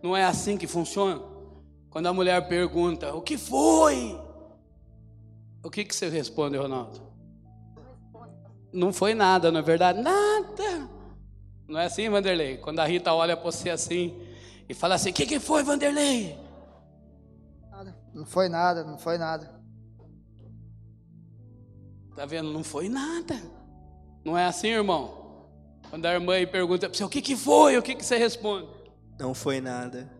Não 0.03 0.15
é 0.15 0.25
assim 0.25 0.59
que 0.59 0.67
funciona? 0.67 1.38
Quando 1.89 2.07
a 2.07 2.13
mulher 2.13 2.47
pergunta, 2.47 3.13
o 3.13 3.21
que 3.21 3.37
foi? 3.37 4.19
O 5.63 5.69
que, 5.69 5.83
que 5.83 5.95
você 5.95 6.07
responde, 6.07 6.57
Ronaldo? 6.57 7.01
Não 8.71 8.93
foi 8.93 9.13
nada, 9.13 9.51
não 9.51 9.59
é 9.59 9.63
verdade? 9.63 9.99
Nada. 10.01 10.89
Não 11.67 11.79
é 11.79 11.85
assim, 11.85 12.09
Vanderlei? 12.09 12.57
Quando 12.57 12.79
a 12.79 12.85
Rita 12.85 13.13
olha 13.13 13.35
para 13.35 13.51
você 13.51 13.69
assim 13.69 14.19
e 14.67 14.73
fala 14.73 14.95
assim: 14.95 15.09
O 15.09 15.13
que, 15.13 15.25
que 15.25 15.39
foi, 15.39 15.63
Vanderlei? 15.63 16.37
Nada. 17.71 17.97
Não 18.13 18.25
foi 18.25 18.49
nada, 18.49 18.83
não 18.83 18.97
foi 18.97 19.17
nada. 19.17 19.59
Tá 22.15 22.25
vendo? 22.25 22.51
Não 22.51 22.63
foi 22.63 22.89
nada. 22.89 23.41
Não 24.23 24.37
é 24.37 24.45
assim, 24.45 24.67
irmão? 24.67 25.47
Quando 25.89 26.05
a 26.05 26.13
irmã 26.13 26.33
pergunta 26.45 26.87
para 26.87 26.97
você: 26.97 27.03
O 27.03 27.09
que, 27.09 27.21
que 27.21 27.35
foi? 27.35 27.77
O 27.77 27.81
que, 27.81 27.95
que 27.95 28.05
você 28.05 28.17
responde? 28.17 28.67
Não 29.19 29.33
foi 29.33 29.59
nada. 29.59 30.18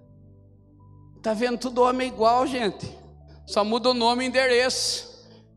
Tá 1.21 1.34
vendo? 1.34 1.58
Tudo 1.58 1.84
homem 1.84 2.08
igual, 2.08 2.47
gente. 2.47 2.97
Só 3.45 3.63
muda 3.63 3.89
o 3.89 3.93
nome 3.93 4.23
e 4.23 4.27
endereço. 4.27 5.10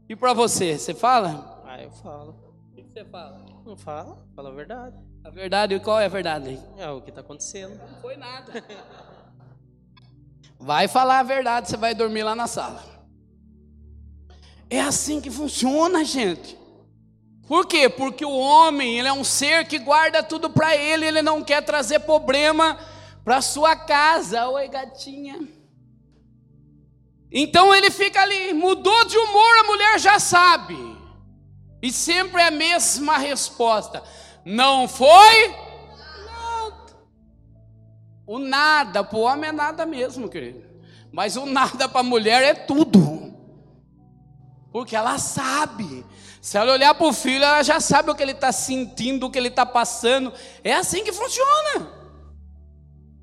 E 0.09 0.17
para 0.17 0.33
você, 0.33 0.79
você 0.79 0.95
fala? 0.95 1.63
Ah, 1.65 1.83
eu 1.83 1.91
falo 1.91 2.53
você 2.93 3.07
fala? 3.07 3.41
Não 3.65 3.75
fala, 3.75 4.19
fala 4.37 4.51
a 4.51 4.53
verdade. 4.53 4.97
A 5.25 5.31
verdade, 5.31 5.81
qual 5.81 5.99
é 5.99 6.05
a 6.05 6.09
verdade? 6.09 6.61
É 6.77 6.91
o 6.91 7.01
que 7.01 7.09
está 7.09 7.23
acontecendo. 7.23 7.79
Não 7.79 8.03
foi 8.03 8.17
nada. 8.17 8.53
Vai 10.61 10.89
falar 10.89 11.21
a 11.21 11.25
verdade, 11.25 11.69
você 11.69 11.77
vai 11.77 11.93
dormir 11.93 12.23
lá 12.23 12.37
na 12.37 12.47
sala. 12.47 12.81
É 14.71 14.81
assim 14.81 15.21
que 15.21 15.29
funciona, 15.29 16.05
gente. 16.05 16.57
Por 17.49 17.67
quê? 17.67 17.89
Porque 17.89 18.25
o 18.25 18.39
homem, 18.39 18.97
ele 18.97 19.09
é 19.09 19.13
um 19.13 19.25
ser 19.25 19.67
que 19.67 19.77
guarda 19.77 20.23
tudo 20.23 20.49
para 20.49 20.77
ele, 20.77 21.05
ele 21.05 21.21
não 21.21 21.43
quer 21.43 21.65
trazer 21.65 21.99
problema 22.01 22.79
para 23.25 23.41
sua 23.41 23.77
casa. 23.77 24.49
Oi, 24.49 24.69
gatinha. 24.69 25.41
Então 27.31 27.75
ele 27.75 27.91
fica 27.91 28.21
ali, 28.21 28.53
mudou 28.53 29.05
de 29.07 29.17
humor, 29.17 29.59
a 29.61 29.65
mulher 29.65 29.99
já 29.99 30.19
sabe. 30.19 30.77
E 31.81 31.91
sempre 31.91 32.43
é 32.43 32.49
a 32.49 32.51
mesma 32.51 33.17
resposta: 33.17 34.03
não 34.45 34.87
foi 34.87 35.49
nada. 36.29 36.97
O 38.27 38.39
nada 38.39 39.03
para 39.03 39.19
o 39.19 39.23
homem 39.23 39.49
é 39.49 39.53
nada 39.53 39.87
mesmo, 39.87 40.29
querido. 40.29 40.63
Mas 41.11 41.37
o 41.37 41.47
nada 41.47 41.89
para 41.89 42.01
a 42.01 42.05
mulher 42.05 42.43
é 42.43 42.55
tudo. 42.55 43.33
Porque 44.71 44.95
ela 44.95 45.19
sabe. 45.19 46.05
Se 46.41 46.59
ela 46.59 46.73
olhar 46.73 46.95
para 46.95 47.07
o 47.07 47.13
filho, 47.13 47.45
ela 47.45 47.63
já 47.63 47.79
sabe 47.81 48.11
o 48.11 48.15
que 48.15 48.23
ele 48.23 48.33
está 48.33 48.51
sentindo, 48.51 49.27
o 49.27 49.31
que 49.31 49.39
ele 49.39 49.49
está 49.49 49.65
passando. 49.65 50.33
É 50.65 50.75
assim 50.75 51.05
que 51.05 51.13
funciona. 51.13 52.02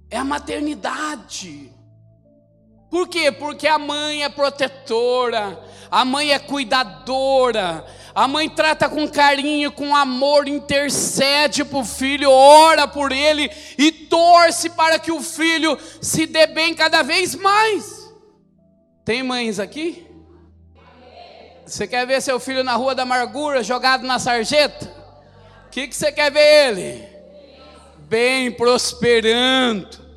É 0.09 0.17
a 0.17 0.23
maternidade. 0.23 1.71
Por 2.89 3.07
quê? 3.07 3.31
Porque 3.31 3.67
a 3.67 3.77
mãe 3.77 4.23
é 4.23 4.29
protetora, 4.29 5.63
a 5.91 6.03
mãe 6.03 6.31
é 6.31 6.39
cuidadora, 6.39 7.85
a 8.15 8.27
mãe 8.27 8.49
trata 8.49 8.89
com 8.89 9.07
carinho, 9.07 9.71
com 9.71 9.95
amor, 9.95 10.47
intercede 10.47 11.63
para 11.63 11.77
o 11.77 11.85
filho, 11.85 12.31
ora 12.31 12.87
por 12.87 13.11
ele 13.11 13.51
e 13.77 13.91
torce 13.91 14.71
para 14.71 14.97
que 14.97 15.11
o 15.11 15.21
filho 15.21 15.77
se 16.01 16.25
dê 16.25 16.47
bem 16.47 16.73
cada 16.73 17.03
vez 17.03 17.35
mais. 17.35 18.11
Tem 19.05 19.21
mães 19.21 19.59
aqui? 19.59 20.07
Você 21.63 21.85
quer 21.85 22.07
ver 22.07 22.19
seu 22.21 22.39
filho 22.39 22.63
na 22.63 22.73
rua 22.73 22.95
da 22.95 23.03
amargura, 23.03 23.63
jogado 23.63 24.03
na 24.03 24.17
sarjeta? 24.17 24.91
O 25.67 25.69
que, 25.69 25.87
que 25.87 25.95
você 25.95 26.11
quer 26.11 26.31
ver 26.31 26.69
ele? 26.69 27.18
Bem, 28.09 28.51
prosperando 28.51 30.09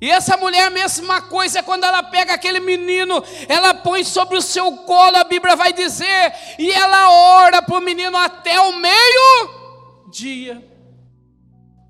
e 0.00 0.10
essa 0.10 0.36
mulher, 0.36 0.70
mesma 0.70 1.20
coisa, 1.22 1.60
quando 1.62 1.82
ela 1.82 2.04
pega 2.04 2.34
aquele 2.34 2.60
menino, 2.60 3.22
ela 3.48 3.74
põe 3.74 4.04
sobre 4.04 4.36
o 4.36 4.42
seu 4.42 4.76
colo, 4.78 5.16
a 5.16 5.24
Bíblia 5.24 5.56
vai 5.56 5.72
dizer, 5.72 6.32
e 6.56 6.70
ela 6.70 7.10
ora 7.40 7.60
para 7.60 7.76
o 7.76 7.80
menino 7.80 8.16
até 8.16 8.60
o 8.60 8.76
meio-dia. 8.78 10.64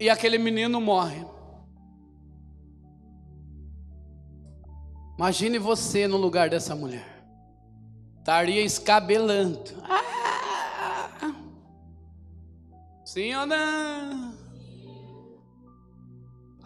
E 0.00 0.08
aquele 0.08 0.38
menino 0.38 0.80
morre. 0.80 1.26
Imagine 5.18 5.58
você 5.58 6.08
no 6.08 6.16
lugar 6.16 6.48
dessa 6.48 6.74
mulher. 6.74 7.26
Estaria 8.20 8.62
escabelando. 8.62 9.82
Ah! 9.82 11.34
Sim 13.04 13.34
ou 13.34 13.46
não? 13.46 14.37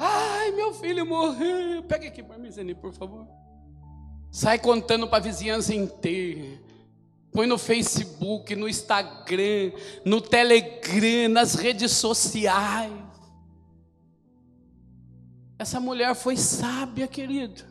Ai, 0.04 0.50
meu 0.50 0.74
filho 0.74 1.06
morreu. 1.06 1.80
Pega 1.84 2.08
aqui 2.08 2.24
para 2.24 2.36
mim, 2.36 2.50
Zeni, 2.50 2.74
por 2.74 2.92
favor. 2.92 3.24
Sai 4.32 4.58
contando 4.58 5.06
para 5.06 5.18
a 5.18 5.20
vizinhança 5.20 5.72
inteira. 5.72 6.60
Põe 7.30 7.46
no 7.46 7.56
Facebook, 7.56 8.56
no 8.56 8.68
Instagram, 8.68 9.70
no 10.04 10.20
Telegram, 10.20 11.28
nas 11.30 11.54
redes 11.54 11.92
sociais. 11.92 12.92
Essa 15.56 15.78
mulher 15.78 16.16
foi 16.16 16.36
sábia, 16.36 17.06
querido. 17.06 17.62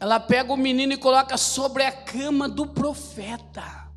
Ela 0.00 0.20
pega 0.20 0.52
o 0.52 0.56
menino 0.56 0.92
e 0.92 0.96
coloca 0.96 1.36
sobre 1.36 1.82
a 1.82 1.90
cama 1.90 2.48
do 2.48 2.68
profeta. 2.68 3.90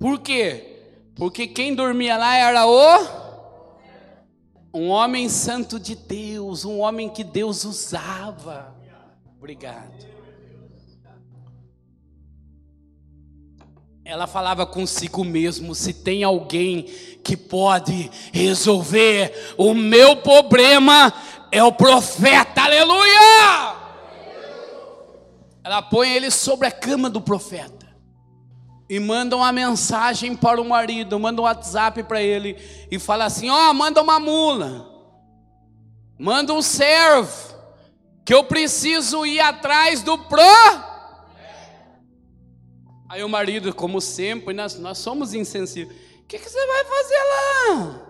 Por 0.00 0.18
quê? 0.18 0.82
Porque 1.14 1.46
quem 1.46 1.76
dormia 1.76 2.16
lá 2.16 2.34
era 2.34 2.66
o 2.66 3.27
Um 4.72 4.88
homem 4.88 5.28
santo 5.28 5.80
de 5.80 5.94
Deus, 5.94 6.64
um 6.64 6.80
homem 6.80 7.08
que 7.08 7.24
Deus 7.24 7.64
usava. 7.64 8.74
Obrigado. 9.38 10.06
Ela 14.04 14.26
falava 14.26 14.66
consigo 14.66 15.24
mesmo: 15.24 15.74
se 15.74 15.92
tem 15.92 16.22
alguém 16.22 16.82
que 17.24 17.36
pode 17.36 18.10
resolver 18.32 19.54
o 19.56 19.74
meu 19.74 20.16
problema, 20.16 21.12
é 21.50 21.62
o 21.62 21.72
profeta, 21.72 22.62
aleluia! 22.62 23.76
Ela 25.64 25.82
põe 25.82 26.10
ele 26.10 26.30
sobre 26.30 26.66
a 26.66 26.72
cama 26.72 27.10
do 27.10 27.20
profeta 27.20 27.77
e 28.88 28.98
manda 28.98 29.36
uma 29.36 29.52
mensagem 29.52 30.34
para 30.34 30.60
o 30.60 30.64
marido, 30.64 31.20
manda 31.20 31.42
um 31.42 31.44
WhatsApp 31.44 32.02
para 32.04 32.22
ele 32.22 32.56
e 32.90 32.98
fala 32.98 33.26
assim: 33.26 33.50
Ó, 33.50 33.70
oh, 33.70 33.74
manda 33.74 34.00
uma 34.00 34.18
mula, 34.18 34.88
manda 36.18 36.54
um 36.54 36.62
servo, 36.62 37.54
que 38.24 38.32
eu 38.32 38.44
preciso 38.44 39.26
ir 39.26 39.40
atrás 39.40 40.02
do 40.02 40.16
pro. 40.16 40.88
Aí 43.10 43.22
o 43.22 43.28
marido, 43.28 43.74
como 43.74 44.00
sempre, 44.00 44.54
nós, 44.54 44.78
nós 44.78 44.98
somos 44.98 45.34
insensíveis. 45.34 45.96
O 46.20 46.26
que, 46.26 46.38
que 46.38 46.48
você 46.48 46.66
vai 46.66 46.84
fazer 46.84 47.16
lá? 47.16 48.08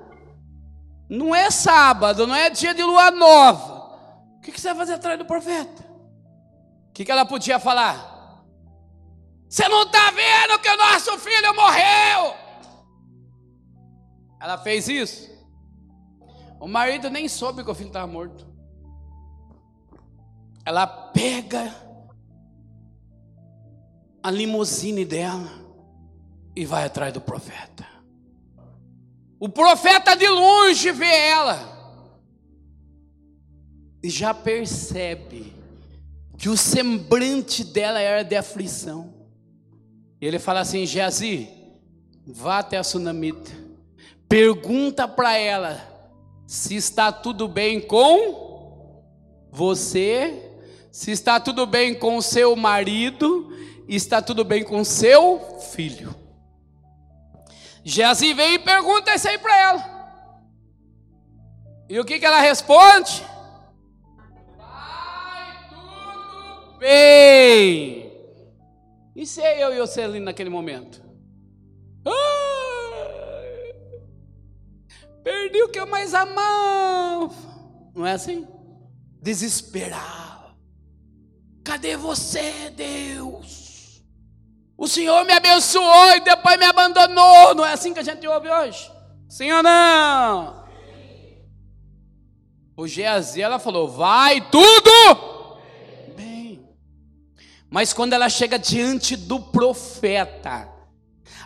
Não 1.09 1.35
é 1.35 1.51
sábado, 1.51 2.27
não 2.27 2.35
é 2.35 2.51
dia 2.51 2.75
de 2.75 2.83
lua 2.83 3.11
nova. 3.11 3.97
O 4.37 4.41
que, 4.41 4.53
que 4.53 4.61
você 4.61 4.69
vai 4.69 4.77
fazer 4.79 4.95
atrás 4.95 5.19
do 5.19 5.25
profeta? 5.25 5.83
O 6.91 6.93
que, 6.93 7.05
que 7.05 7.13
ela 7.13 7.25
podia 7.25 7.61
falar? 7.61 8.18
Você 9.49 9.67
não 9.69 9.85
está 9.85 10.11
vendo 10.11 10.61
que 10.61 10.69
o 10.69 10.77
nosso 10.77 11.19
filho 11.19 11.55
morreu? 11.55 12.35
Ela 14.41 14.59
fez 14.59 14.89
isso. 14.89 15.29
O 16.61 16.69
marido 16.69 17.09
nem 17.09 17.29
soube 17.29 17.65
que 17.65 17.71
o 17.71 17.75
filho 17.75 17.89
estava 17.89 18.07
morto. 18.07 18.47
Ela 20.65 20.87
pega 20.87 21.75
a 24.23 24.31
limusine 24.31 25.05
dela 25.05 25.51
e 26.55 26.67
vai 26.67 26.85
atrás 26.85 27.13
do 27.13 27.21
profeta. 27.21 27.87
O 29.41 29.49
profeta 29.49 30.15
de 30.15 30.29
longe 30.29 30.91
vê 30.91 31.29
ela 31.29 31.79
e 34.03 34.11
já 34.11 34.35
percebe 34.35 35.55
que 36.37 36.49
o 36.49 36.57
semblante 36.57 37.65
dela 37.65 38.01
era 38.01 38.23
de 38.23 38.37
aflição. 38.37 39.18
E 40.21 40.27
ele 40.27 40.39
fala 40.39 40.61
assim: 40.61 40.85
Geazi, 40.85 41.49
vá 42.27 42.59
até 42.59 42.77
a 42.77 42.85
sunamita, 42.85 43.51
pergunta 44.29 45.07
para 45.07 45.37
ela 45.37 45.81
se 46.47 46.75
está 46.75 47.13
tudo 47.13 47.47
bem 47.47 47.81
com 47.81 49.05
você, 49.51 50.51
se 50.91 51.11
está 51.11 51.39
tudo 51.39 51.67
bem 51.67 51.95
com 51.95 52.17
o 52.17 52.23
seu 52.23 52.57
marido, 52.57 53.53
está 53.87 54.23
tudo 54.23 54.45
bem 54.45 54.65
com 54.65 54.83
seu 54.83 55.61
filho. 55.73 56.15
Geazi 57.85 58.35
vem 58.35 58.55
e 58.55 58.59
pergunta 58.59 59.15
isso 59.15 59.29
aí 59.29 59.39
para 59.39 59.59
ela. 59.59 59.99
E 61.89 61.99
o 61.99 62.05
que, 62.05 62.19
que 62.19 62.27
ela 62.27 62.41
responde? 62.41 63.25
Vai 64.59 65.69
tudo 65.71 66.79
bem. 66.79 68.08
E 69.15 69.27
se 69.27 69.41
é 69.41 69.63
eu 69.63 69.75
e 69.75 69.79
você 69.79 70.03
ali 70.03 70.21
naquele 70.21 70.51
momento? 70.51 71.03
Ah, 72.07 72.11
perdi 75.23 75.63
o 75.63 75.69
que 75.69 75.81
eu 75.81 75.87
mais 75.87 76.15
amava. 76.15 77.35
Não 77.95 78.07
é 78.07 78.13
assim? 78.13 78.47
Desesperado. 79.21 80.57
Cadê 81.65 81.97
você, 81.97 82.71
Deus? 82.71 84.03
O 84.77 84.87
Senhor 84.87 85.25
me 85.25 85.33
abençoou 85.33 86.15
e 86.15 86.21
depois 86.21 86.57
me 86.59 86.65
abandonou. 86.65 87.55
Não 87.55 87.67
é 87.67 87.73
assim 87.73 87.93
que 87.93 87.99
a 87.99 88.05
gente 88.05 88.27
ouve 88.27 88.49
hoje? 88.49 88.91
Sim 89.29 89.51
ou 89.53 89.63
não? 89.63 90.65
O 92.77 92.87
Geazi, 92.87 93.43
ela 93.43 93.59
falou: 93.59 93.89
vai 93.89 94.41
tudo 94.49 95.28
mas 97.71 97.93
quando 97.93 98.15
ela 98.15 98.29
chega 98.29 98.59
diante 98.59 99.17
do 99.17 99.41
profeta, 99.41 100.69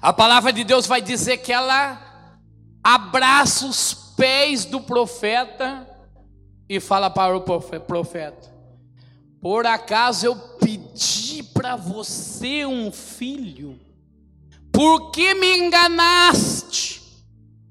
a 0.00 0.12
palavra 0.12 0.52
de 0.52 0.64
Deus 0.64 0.86
vai 0.86 1.02
dizer 1.02 1.38
que 1.38 1.52
ela 1.52 2.38
abraça 2.82 3.66
os 3.66 3.94
pés 4.16 4.64
do 4.64 4.80
profeta 4.80 5.88
e 6.68 6.80
fala 6.80 7.10
para 7.10 7.36
o 7.36 7.40
profeta: 7.40 8.52
Por 9.40 9.66
acaso 9.66 10.26
eu 10.26 10.36
pedi 10.36 11.42
para 11.42 11.76
você 11.76 12.64
um 12.64 12.92
filho? 12.92 13.78
Por 14.72 15.10
que 15.10 15.34
me 15.34 15.58
enganaste? 15.58 17.02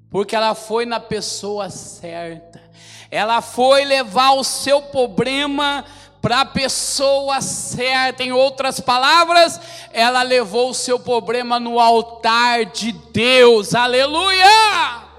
Porque 0.09 0.35
ela 0.35 0.53
foi 0.53 0.85
na 0.85 0.99
pessoa 0.99 1.69
certa. 1.69 2.61
Ela 3.09 3.41
foi 3.41 3.83
levar 3.83 4.31
o 4.33 4.43
seu 4.43 4.81
problema 4.81 5.83
para 6.21 6.41
a 6.41 6.45
pessoa 6.45 7.41
certa. 7.41 8.23
Em 8.23 8.31
outras 8.31 8.79
palavras, 8.79 9.59
ela 9.91 10.21
levou 10.21 10.69
o 10.69 10.75
seu 10.75 10.99
problema 10.99 11.59
no 11.59 11.79
altar 11.79 12.65
de 12.65 12.91
Deus. 12.91 13.73
Aleluia! 13.73 15.09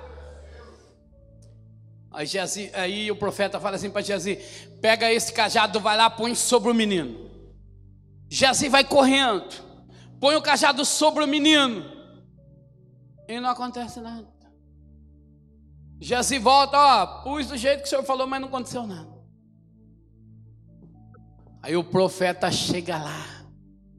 Aí, 2.13 2.29
aí 2.75 3.11
o 3.11 3.17
profeta 3.17 3.59
fala 3.59 3.77
assim 3.77 3.91
para 3.91 4.03
Geazi: 4.03 4.37
pega 4.81 5.11
esse 5.11 5.33
cajado, 5.33 5.81
vai 5.81 5.97
lá, 5.97 6.09
põe 6.11 6.35
sobre 6.35 6.71
o 6.71 6.75
menino. 6.75 7.31
Geazi 8.29 8.69
vai 8.69 8.85
correndo, 8.85 9.49
põe 10.21 10.37
o 10.37 10.43
cajado 10.43 10.85
sobre 10.85 11.25
o 11.25 11.29
menino, 11.29 11.85
e 13.29 13.41
não 13.41 13.51
acontece 13.51 14.01
nada. 14.01 14.27
Geazi 16.01 16.39
volta, 16.39 16.77
ó, 16.77 17.07
pus 17.23 17.47
do 17.47 17.57
jeito 17.57 17.81
que 17.81 17.87
o 17.87 17.89
senhor 17.89 18.05
falou, 18.05 18.27
mas 18.27 18.41
não 18.41 18.49
aconteceu 18.49 18.87
nada. 18.87 19.12
Aí 21.63 21.77
o 21.77 21.85
profeta 21.85 22.51
chega 22.51 22.99
lá, 22.99 23.25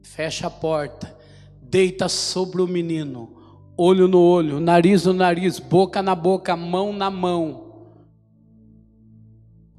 fecha 0.02 0.48
a 0.48 0.50
porta, 0.50 1.16
deita 1.62 2.10
sobre 2.10 2.60
o 2.60 2.66
menino, 2.66 3.64
olho 3.74 4.06
no 4.06 4.20
olho, 4.20 4.60
nariz 4.60 5.06
no 5.06 5.14
nariz, 5.14 5.58
boca 5.58 6.02
na 6.02 6.14
boca, 6.14 6.54
mão 6.54 6.92
na 6.92 7.10
mão. 7.10 7.64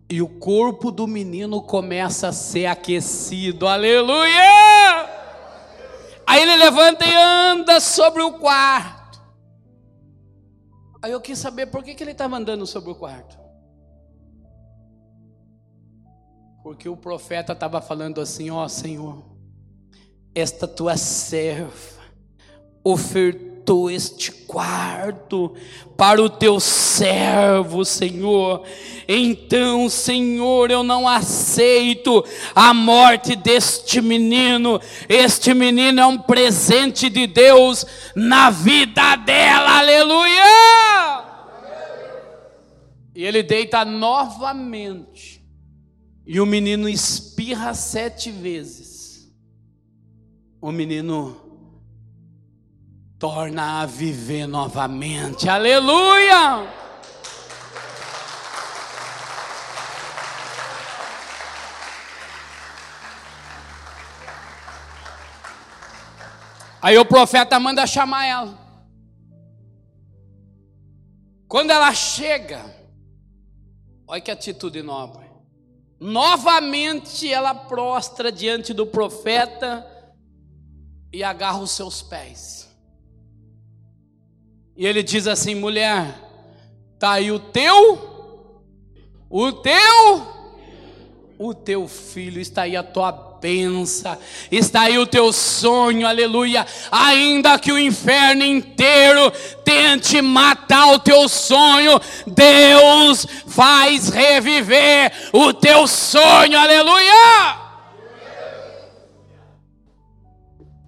E 0.10 0.20
o 0.20 0.28
corpo 0.28 0.90
do 0.90 1.06
menino 1.06 1.62
começa 1.62 2.30
a 2.30 2.32
ser 2.32 2.66
aquecido, 2.66 3.68
aleluia! 3.68 5.06
Aí 6.26 6.42
ele 6.42 6.56
levanta 6.56 7.06
e 7.06 7.16
anda 7.16 7.80
sobre 7.80 8.24
o 8.24 8.34
quarto. 8.34 9.22
Aí 11.04 11.12
eu 11.12 11.22
quis 11.22 11.38
saber 11.38 11.68
por 11.68 11.84
que, 11.84 11.94
que 11.94 12.04
ele 12.04 12.14
estava 12.14 12.36
andando 12.36 12.66
sobre 12.66 12.90
o 12.90 12.96
quarto. 12.96 13.45
Porque 16.66 16.90
o 16.90 16.98
profeta 16.98 17.54
estava 17.54 17.80
falando 17.80 18.20
assim: 18.20 18.50
Ó 18.50 18.66
oh, 18.66 18.68
Senhor, 18.68 19.24
esta 20.34 20.68
tua 20.68 20.98
serva 20.98 22.02
ofertou 22.84 23.92
este 23.92 24.32
quarto 24.32 25.54
para 25.96 26.20
o 26.20 26.28
teu 26.28 26.60
servo, 26.60 27.86
Senhor. 27.86 28.64
Então, 29.08 29.88
Senhor, 29.88 30.72
eu 30.72 30.82
não 30.82 31.08
aceito 31.08 32.26
a 32.56 32.74
morte 32.74 33.36
deste 33.36 34.02
menino. 34.02 34.82
Este 35.08 35.54
menino 35.54 36.02
é 36.02 36.06
um 36.08 36.18
presente 36.18 37.12
de 37.12 37.28
Deus 37.28 37.86
na 38.16 38.50
vida 38.50 39.16
dela, 39.18 39.78
aleluia! 39.78 41.26
E 43.14 43.24
ele 43.24 43.44
deita 43.44 43.86
novamente 43.86 45.45
e 46.26 46.40
o 46.40 46.46
menino 46.46 46.90
espirra 46.90 47.74
sete 47.74 48.32
vezes, 48.32 49.32
o 50.60 50.72
menino 50.72 51.40
torna 53.20 53.82
a 53.82 53.86
viver 53.86 54.48
novamente, 54.48 55.48
aleluia! 55.48 56.86
Aí 66.82 67.00
o 67.00 67.06
profeta 67.06 67.60
manda 67.60 67.88
chamar 67.88 68.28
ela. 68.28 68.60
Quando 71.48 71.72
ela 71.72 71.92
chega, 71.96 72.64
olha 74.08 74.22
que 74.22 74.30
atitude 74.30 74.84
nobre. 74.84 75.25
Novamente 76.06 77.34
ela 77.34 77.56
prostra 77.56 78.32
diante 78.32 78.76
do 78.76 78.86
profeta 78.86 79.84
e 81.12 81.24
agarra 81.24 81.58
os 81.58 81.72
seus 81.72 82.04
pés. 82.04 82.70
E 84.78 84.86
ele 84.86 85.02
diz 85.02 85.26
assim: 85.26 85.56
mulher, 85.56 86.16
está 86.94 87.14
aí 87.14 87.32
o 87.32 87.40
teu 87.40 88.46
O 89.28 89.52
teu 89.52 90.36
o 91.40 91.56
teu 91.56 91.88
filho, 91.88 92.40
está 92.40 92.62
aí 92.62 92.78
a 92.78 92.84
tua 92.84 93.12
benção, 93.46 94.18
está 94.52 94.82
aí 94.82 94.98
o 94.98 95.06
teu 95.06 95.32
sonho, 95.32 96.08
aleluia. 96.08 96.66
Ainda 96.92 97.60
que 97.60 97.72
o 97.72 97.78
inferno 97.78 98.44
inteiro 98.44 99.32
tente 99.64 100.20
matar 100.20 100.94
o 100.94 101.00
teu 101.00 101.30
sonho, 101.30 102.02
Deus 102.26 103.28
faz 103.46 104.10
reviver 104.10 105.12
o 105.32 105.54
teu 105.54 105.86
sonho, 105.86 106.58
aleluia. 106.58 107.64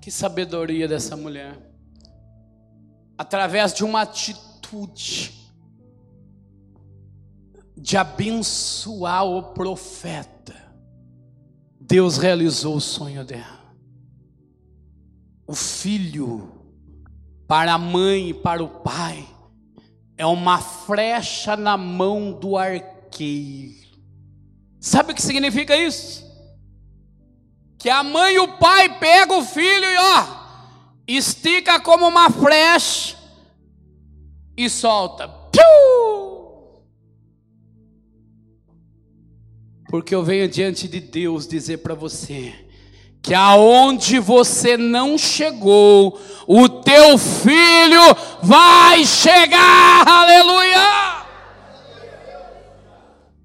Que 0.02 0.10
sabedoria 0.10 0.88
dessa 0.88 1.16
mulher, 1.16 1.56
através 3.16 3.72
de 3.72 3.84
uma 3.84 4.02
atitude 4.02 5.32
de 7.78 7.96
abençoar 7.96 9.26
o 9.26 9.44
profeta 9.54 10.37
Deus 11.88 12.18
realizou 12.18 12.76
o 12.76 12.82
sonho 12.82 13.24
dela. 13.24 13.66
O 15.48 15.56
filho, 15.56 16.52
para 17.48 17.76
a 17.76 17.78
mãe 17.78 18.30
e 18.30 18.34
para 18.34 18.62
o 18.62 18.68
pai, 18.68 19.26
é 20.18 20.26
uma 20.26 20.58
flecha 20.60 21.56
na 21.56 21.78
mão 21.78 22.34
do 22.34 22.58
arqueiro. 22.58 23.88
Sabe 24.82 25.14
o 25.14 25.16
que 25.16 25.22
significa 25.22 25.78
isso? 25.78 26.26
Que 27.78 27.90
a 27.90 28.04
mãe 28.04 28.36
e 28.36 28.40
o 28.40 28.58
pai 28.58 29.00
pegam 29.00 29.40
o 29.40 29.46
filho 29.46 29.86
e 29.86 29.98
ó, 29.98 30.28
estica 31.08 31.80
como 31.80 32.06
uma 32.06 32.30
flecha 32.30 33.16
e 34.58 34.70
solta. 34.70 35.37
Porque 39.90 40.14
eu 40.14 40.24
venho 40.24 40.48
diante 40.48 40.88
de 40.88 41.00
Deus 41.00 41.48
dizer 41.48 41.78
para 41.78 41.94
você 41.94 42.54
que 43.22 43.34
aonde 43.34 44.20
você 44.20 44.78
não 44.78 45.18
chegou, 45.18 46.20
o 46.48 46.70
teu 46.70 47.18
filho 47.18 48.02
vai 48.42 49.06
chegar. 49.06 50.08
Aleluia! 50.08 51.26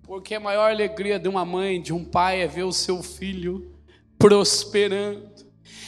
Porque 0.03 0.35
a 0.35 0.41
maior 0.41 0.71
alegria 0.71 1.19
de 1.19 1.29
uma 1.29 1.45
mãe, 1.45 1.81
de 1.81 1.93
um 1.93 2.05
pai 2.05 2.43
é 2.43 2.47
ver 2.47 2.63
o 2.63 2.73
seu 2.73 3.03
filho 3.03 3.73
prosperando 4.19 5.32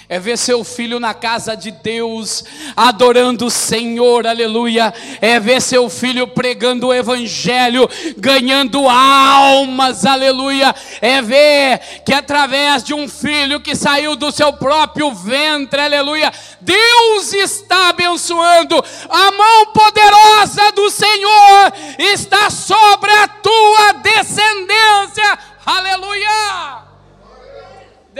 é 0.07 0.19
ver 0.19 0.37
seu 0.37 0.62
filho 0.62 1.01
na 1.01 1.14
casa 1.14 1.57
de 1.57 1.71
Deus, 1.71 2.45
adorando 2.77 3.47
o 3.47 3.51
Senhor, 3.51 4.27
aleluia. 4.27 4.93
É 5.21 5.40
ver 5.40 5.62
seu 5.62 5.88
filho 5.88 6.27
pregando 6.29 6.88
o 6.88 6.95
Evangelho, 6.95 7.88
ganhando 8.19 8.87
almas, 8.87 10.05
aleluia. 10.05 10.75
É 11.01 11.23
ver 11.23 11.81
que 12.05 12.12
através 12.12 12.85
de 12.85 12.93
um 12.93 13.09
filho 13.09 13.61
que 13.61 13.75
saiu 13.75 14.14
do 14.14 14.31
seu 14.31 14.53
próprio 14.53 15.11
ventre, 15.14 15.81
aleluia, 15.81 16.31
Deus 16.61 17.33
está 17.33 17.88
abençoando. 17.88 18.77
A 19.09 19.31
mão 19.31 19.67
poderosa 19.73 20.71
do 20.73 20.90
Senhor 20.90 21.73
está 21.99 22.51
sobre 22.51 23.11
a 23.11 23.29
tua 23.29 23.93
descendência, 24.03 25.38
aleluia. 25.64 26.84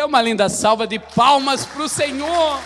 Dê 0.05 0.09
uma 0.09 0.21
linda 0.21 0.51
salva 0.51 0.87
de 0.87 0.99
palmas 0.99 1.65
para 1.65 1.83
o 1.83 1.89
Senhor. 1.89 2.61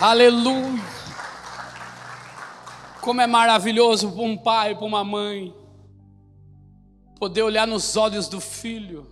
Aleluia. 0.00 0.80
Como 3.00 3.20
é 3.20 3.26
maravilhoso 3.26 4.12
para 4.12 4.22
um 4.22 4.36
pai, 4.36 4.76
para 4.76 4.84
uma 4.84 5.02
mãe, 5.02 5.52
poder 7.18 7.42
olhar 7.42 7.66
nos 7.66 7.96
olhos 7.96 8.28
do 8.28 8.40
filho 8.40 9.08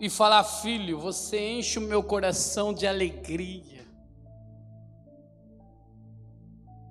e 0.00 0.10
falar: 0.10 0.42
Filho, 0.42 0.98
você 0.98 1.52
enche 1.52 1.78
o 1.78 1.82
meu 1.82 2.02
coração 2.02 2.74
de 2.74 2.84
alegria. 2.84 3.86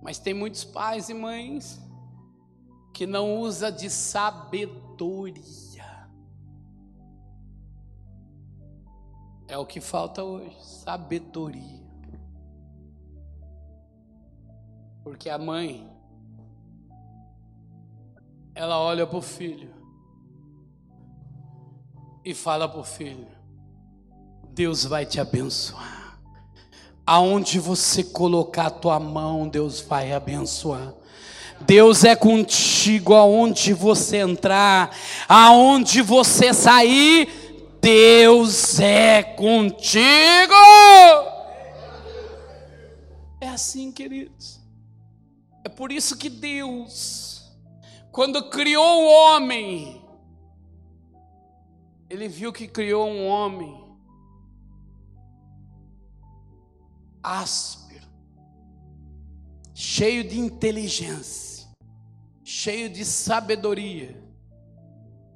Mas 0.02 0.20
tem 0.20 0.34
muitos 0.34 0.64
pais 0.64 1.10
e 1.10 1.14
mães 1.14 1.78
que 2.94 3.06
não 3.06 3.36
usa 3.42 3.70
de 3.70 3.90
sabedoria. 3.90 4.89
É 9.48 9.58
o 9.58 9.66
que 9.66 9.82
falta 9.82 10.24
hoje, 10.24 10.56
sabedoria. 10.64 11.90
Porque 15.04 15.30
a 15.30 15.40
mãe 15.40 15.90
ela 18.54 18.78
olha 18.80 19.08
para 19.08 19.18
o 19.18 19.22
filho 19.22 19.74
e 22.24 22.34
fala 22.36 22.70
para 22.70 22.80
o 22.80 22.84
filho: 22.84 23.28
Deus 24.50 24.84
vai 24.84 25.06
te 25.06 25.20
abençoar. 25.20 26.20
Aonde 27.06 27.60
você 27.60 28.04
colocar 28.04 28.68
a 28.68 28.72
tua 28.72 29.00
mão, 29.00 29.50
Deus 29.50 29.82
vai 29.82 30.14
abençoar. 30.14 30.94
Deus 31.62 32.04
é 32.04 32.16
contigo 32.16 33.14
aonde 33.14 33.74
você 33.74 34.18
entrar, 34.18 34.96
aonde 35.28 36.02
você 36.02 36.54
sair, 36.54 37.28
Deus 37.82 38.80
é 38.80 39.22
contigo. 39.24 40.54
É 43.42 43.50
assim, 43.50 43.92
queridos. 43.92 44.60
É 45.64 45.70
por 45.70 45.92
isso 45.92 46.18
que 46.18 46.30
Deus, 46.30 47.52
quando 48.12 48.50
criou 48.50 49.04
o 49.04 49.08
homem, 49.08 50.02
Ele 52.10 52.28
viu 52.28 52.52
que 52.52 52.68
criou 52.68 53.08
um 53.08 53.28
homem 53.28 53.78
áspero, 57.22 58.08
cheio 59.74 60.24
de 60.24 60.40
inteligência 60.40 61.49
cheio 62.52 62.90
de 62.90 63.06
sabedoria, 63.06 64.20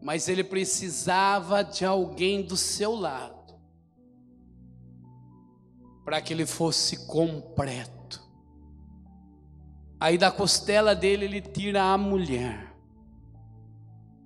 mas 0.01 0.27
ele 0.27 0.43
precisava 0.43 1.63
de 1.63 1.85
alguém 1.85 2.41
do 2.41 2.57
seu 2.57 2.95
lado 2.95 3.53
para 6.03 6.19
que 6.19 6.33
ele 6.33 6.47
fosse 6.47 7.05
completo. 7.05 8.19
Aí 9.99 10.17
da 10.17 10.31
costela 10.31 10.95
dele 10.95 11.25
ele 11.25 11.39
tira 11.39 11.83
a 11.83 11.97
mulher. 11.99 12.75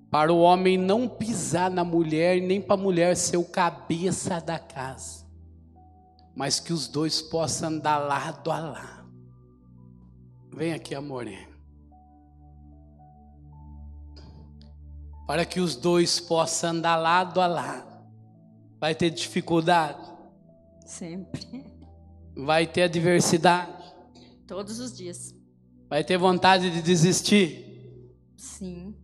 Para 0.10 0.32
o 0.32 0.40
homem 0.40 0.78
não 0.78 1.10
pisar 1.10 1.70
na 1.70 1.84
mulher, 1.84 2.42
nem 2.42 2.62
para 2.62 2.76
a 2.76 2.82
mulher 2.82 3.18
ser 3.18 3.36
o 3.36 3.44
cabeça 3.44 4.40
da 4.40 4.58
casa, 4.58 5.28
mas 6.34 6.58
que 6.62 6.72
os 6.72 6.88
dois 6.88 7.22
possam 7.22 7.68
andar 7.68 7.98
lado 7.98 8.50
a 8.50 8.60
lado. 8.60 9.14
Vem 10.56 10.72
aqui, 10.72 10.96
amor. 10.96 11.28
Para 15.28 15.46
que 15.46 15.60
os 15.60 15.76
dois 15.76 16.22
possam 16.22 16.70
andar 16.70 16.96
lado 16.96 17.42
a 17.42 17.48
lado. 17.48 18.08
Vai 18.80 18.96
ter 18.96 19.10
dificuldade? 19.10 20.02
Sempre. 20.86 21.66
Vai 22.34 22.66
ter 22.66 22.84
adversidade? 22.84 23.94
Todos 24.48 24.80
os 24.80 24.96
dias. 24.96 25.36
Vai 25.90 26.04
ter 26.04 26.18
vontade 26.18 26.72
de 26.72 26.82
desistir? 26.82 28.16
Sim. 28.38 28.96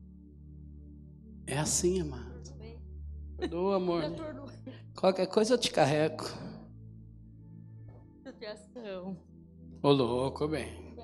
É 1.46 1.58
assim, 1.58 2.00
amado. 2.00 2.34
Perdoa, 3.38 3.76
amor. 3.76 4.04
Qualquer 4.96 5.28
coisa 5.28 5.56
eu 5.56 5.58
te 5.58 5.70
carrego. 5.70 6.24
Ô, 9.82 9.92
louco, 9.92 10.48
bem. 10.48 10.96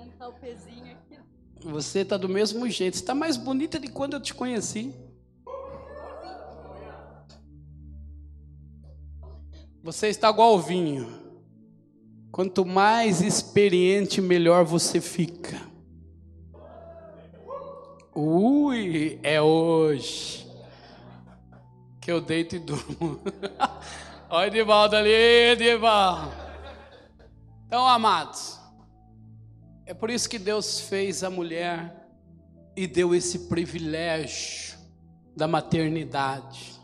Você 1.62 2.06
tá 2.06 2.16
do 2.16 2.30
mesmo 2.30 2.70
jeito. 2.70 2.96
Você 2.96 3.04
tá 3.04 3.14
mais 3.14 3.36
bonita 3.36 3.78
de 3.78 3.90
quando 3.90 4.14
eu 4.14 4.22
te 4.22 4.34
conheci. 4.34 4.96
Você 9.82 10.08
está 10.10 10.30
igual 10.30 10.52
ao 10.52 10.60
vinho. 10.60 11.08
Quanto 12.32 12.66
mais 12.66 13.22
experiente, 13.22 14.22
melhor 14.22 14.66
você 14.66 15.00
fica. 15.00 15.60
Ui, 18.14 19.20
é 19.24 19.42
hoje 19.42 20.46
que 22.02 22.12
eu 22.12 22.20
deito 22.20 22.56
e 22.56 22.60
durmo. 22.60 23.22
Olha 24.30 24.48
Edivaldo 24.48 24.96
ali, 24.96 25.12
Edivaldo. 25.12 26.32
Então, 27.66 27.88
amados, 27.88 28.60
é 29.86 29.94
por 29.94 30.10
isso 30.10 30.30
que 30.30 30.38
Deus 30.38 30.82
fez 30.82 31.24
a 31.24 31.30
mulher 31.30 32.08
e 32.76 32.86
deu 32.86 33.16
esse 33.16 33.48
privilégio 33.48 34.78
da 35.36 35.48
maternidade. 35.48 36.80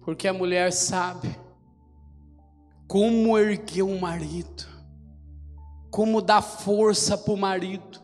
Porque 0.00 0.26
a 0.26 0.32
mulher 0.32 0.72
sabe 0.72 1.43
como 2.86 3.38
erguer 3.38 3.82
um 3.82 3.98
marido, 3.98 4.66
como 5.90 6.20
dar 6.20 6.42
força 6.42 7.16
para 7.16 7.32
o 7.32 7.36
marido, 7.36 8.00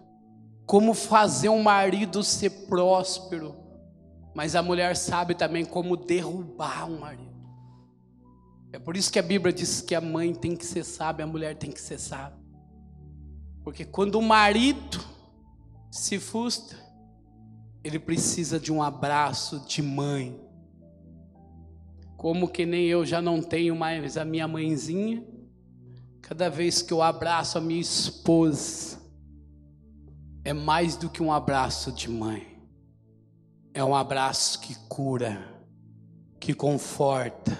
como 0.66 0.95
fazer 0.95 1.49
um 1.49 1.62
marido 1.62 2.23
ser 2.23 2.51
próspero, 2.66 3.57
mas 4.35 4.55
a 4.55 4.62
mulher 4.62 4.97
sabe 4.97 5.35
também 5.35 5.64
como 5.64 5.97
derrubar 5.97 6.88
um 6.88 7.01
marido. 7.01 7.31
É 8.73 8.79
por 8.79 8.97
isso 8.97 9.11
que 9.11 9.19
a 9.19 9.23
Bíblia 9.23 9.53
diz 9.53 9.81
que 9.81 9.95
a 9.95 10.01
mãe 10.01 10.33
tem 10.33 10.55
que 10.55 10.64
ser 10.64 10.85
sábia, 10.85 11.25
a 11.25 11.29
mulher 11.29 11.57
tem 11.57 11.73
que 11.73 11.81
ser 11.81 11.99
sábia. 11.99 12.38
Porque 13.64 13.85
quando 13.85 14.14
o 14.14 14.23
marido 14.23 15.01
se 15.90 16.19
frustra, 16.19 16.79
ele 17.83 17.99
precisa 17.99 18.61
de 18.61 18.73
um 18.73 18.83
abraço 18.83 19.61
de 19.66 19.83
mãe. 19.83 20.40
Como 22.21 22.47
que 22.47 22.67
nem 22.67 22.85
eu 22.85 23.07
já 23.07 23.23
não 23.23 23.41
tenho 23.41 23.75
mais 23.75 24.19
a 24.19 24.27
minha 24.27 24.47
mãezinha, 24.47 25.25
cada 26.21 26.51
vez 26.51 26.83
que 26.83 26.93
eu 26.93 27.01
abraço 27.01 27.57
a 27.57 27.63
minha 27.63 27.81
esposa, 27.81 28.99
é 30.45 30.53
mais 30.53 30.97
do 30.97 31.09
que 31.09 31.23
um 31.23 31.33
abraço 31.33 31.91
de 31.91 32.11
mãe. 32.11 32.63
É 33.73 33.83
um 33.83 33.95
abraço 33.95 34.61
que 34.61 34.75
cura, 34.87 35.65
que 36.39 36.53
conforta, 36.53 37.59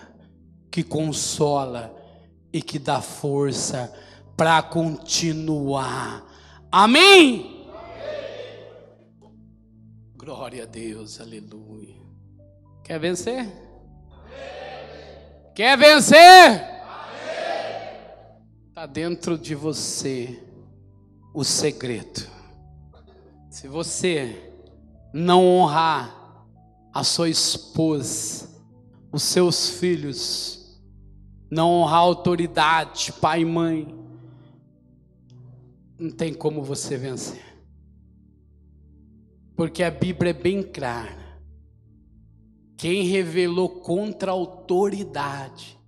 que 0.70 0.83
consola 0.83 1.96
e 2.53 2.61
que 2.61 2.79
dá 2.79 3.01
força 3.01 3.90
para 4.37 4.62
continuar. 4.62 6.23
Amém? 6.70 7.66
Amém? 7.66 8.66
Glória 10.18 10.64
a 10.64 10.66
Deus, 10.66 11.18
aleluia. 11.18 11.96
Quer 12.85 13.01
vencer? 13.01 13.69
Amém. 14.32 15.52
Quer 15.54 15.76
vencer? 15.76 16.70
Está 18.68 18.86
dentro 18.86 19.36
de 19.36 19.54
você 19.54 20.42
o 21.34 21.44
segredo. 21.44 22.26
Se 23.50 23.68
você 23.68 24.52
não 25.12 25.44
honrar 25.44 26.46
a 26.92 27.04
sua 27.04 27.28
esposa, 27.28 28.48
os 29.12 29.22
seus 29.22 29.68
filhos, 29.68 30.80
não 31.50 31.70
honrar 31.70 31.96
a 31.96 32.04
autoridade, 32.04 33.12
pai 33.20 33.42
e 33.42 33.44
mãe, 33.44 33.94
não 35.98 36.10
tem 36.10 36.32
como 36.32 36.62
você 36.62 36.96
vencer. 36.96 37.44
Porque 39.54 39.82
a 39.82 39.90
Bíblia 39.90 40.30
é 40.30 40.32
bem 40.32 40.62
clara. 40.62 41.19
Quem 42.80 43.02
revelou 43.02 43.68
contra 43.68 44.30
a 44.30 44.32
autoridade, 44.32 45.78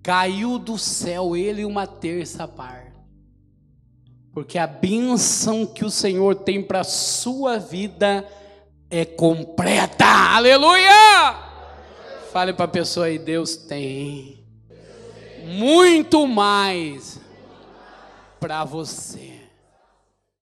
caiu 0.00 0.56
do 0.56 0.78
céu 0.78 1.36
ele 1.36 1.64
uma 1.64 1.84
terça 1.84 2.46
parte. 2.46 2.92
Porque 4.32 4.56
a 4.56 4.68
bênção 4.68 5.66
que 5.66 5.84
o 5.84 5.90
Senhor 5.90 6.36
tem 6.36 6.62
para 6.62 6.82
a 6.82 6.84
sua 6.84 7.58
vida 7.58 8.24
é 8.88 9.04
completa. 9.04 10.04
Aleluia! 10.04 11.34
Fale 12.32 12.52
para 12.52 12.66
a 12.66 12.68
pessoa 12.68 13.06
aí, 13.06 13.18
Deus 13.18 13.56
tem 13.56 14.44
muito 15.44 16.24
mais 16.24 17.20
para 18.38 18.64
você. 18.64 19.29